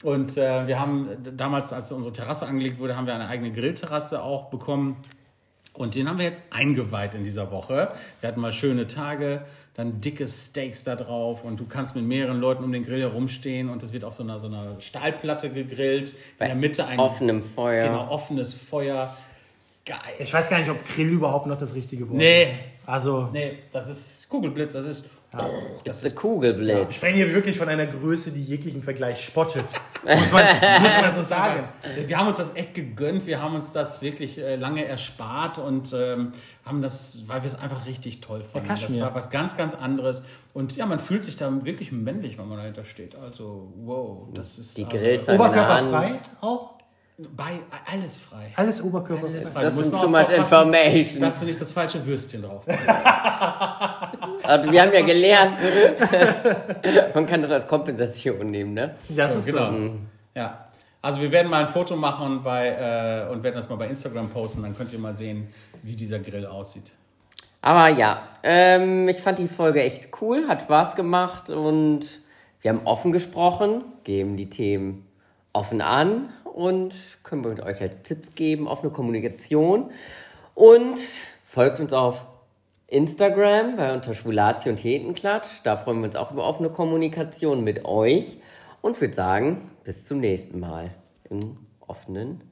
[0.03, 4.23] Und äh, wir haben damals, als unsere Terrasse angelegt wurde, haben wir eine eigene Grillterrasse
[4.23, 4.97] auch bekommen.
[5.75, 7.91] Und den haben wir jetzt eingeweiht in dieser Woche.
[8.21, 9.45] Wir hatten mal schöne Tage,
[9.75, 13.69] dann dicke Steaks da drauf und du kannst mit mehreren Leuten um den Grill herumstehen
[13.69, 16.17] und es wird auf so einer, so einer Stahlplatte gegrillt.
[16.41, 17.87] In der Mitte ein offenem Feuer.
[17.87, 19.15] Genau, offenes Feuer.
[19.89, 19.99] Geil.
[20.19, 22.43] Ich weiß gar nicht, ob Grill überhaupt noch das richtige Wort Nee.
[22.45, 22.51] ist.
[22.85, 25.07] Also, Nee, das ist Kugelblitz, das ist.
[25.31, 25.45] Das
[25.85, 26.95] Der ist wir Kugelblitz.
[26.95, 29.65] sprechen hier wirklich von einer Größe, die jeglichen Vergleich spottet.
[30.05, 30.47] Muss man,
[30.83, 31.69] muss man so sagen.
[32.07, 35.93] Wir haben uns das echt gegönnt, wir haben uns das wirklich äh, lange erspart und
[35.95, 36.33] ähm,
[36.65, 38.69] haben das, weil wir es einfach richtig toll fanden.
[38.69, 40.27] das war was ganz, ganz anderes.
[40.55, 43.15] Und ja, man fühlt sich da wirklich männlich, wenn man dahinter steht.
[43.17, 44.79] Also, wow, das ist.
[44.79, 45.33] Die also.
[45.35, 46.78] Oberkörperfrei auch?
[47.19, 47.59] Bei
[47.93, 48.53] alles frei.
[48.55, 49.33] Alles oberkörperfrei.
[49.33, 49.63] Alles frei.
[49.63, 51.21] Das Du musst ist too much information.
[51.21, 54.09] Dass du nicht das falsche Würstchen drauf hast.
[54.45, 55.51] Also wir haben ja gelernt,
[57.15, 58.95] man kann das als Kompensation nehmen, ne?
[59.11, 59.71] Das ist genau.
[59.71, 59.91] so.
[60.35, 60.69] Ja.
[61.03, 64.31] Also wir werden mal ein Foto machen bei, äh, und werden das mal bei Instagram
[64.31, 64.63] posten.
[64.63, 65.49] Dann könnt ihr mal sehen,
[65.83, 66.93] wie dieser Grill aussieht.
[67.61, 72.07] Aber ja, ähm, ich fand die Folge echt cool, hat Spaß gemacht und
[72.63, 75.07] wir haben offen gesprochen, geben die Themen
[75.53, 76.93] offen an und
[77.23, 79.93] können wir mit euch als Tipps geben, offene Kommunikation
[80.57, 80.99] und
[81.45, 82.27] folgt uns auf
[82.89, 85.61] Instagram bei unter Schwulati und Hetenklatsch.
[85.63, 88.39] Da freuen wir uns auch über offene Kommunikation mit euch.
[88.81, 90.91] Und würde sagen, bis zum nächsten Mal
[91.31, 91.39] im
[91.87, 92.43] offenen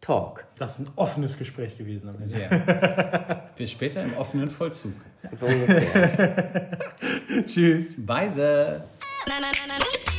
[0.00, 0.46] Talk.
[0.58, 2.08] Das ist ein offenes Gespräch gewesen.
[2.08, 2.26] Am Ende.
[2.26, 3.50] Sehr.
[3.56, 4.92] Bis später im offenen Vollzug.
[5.38, 6.78] So ungefähr.
[7.44, 8.06] Tschüss.
[8.06, 8.84] Weise.
[9.26, 10.15] na na na na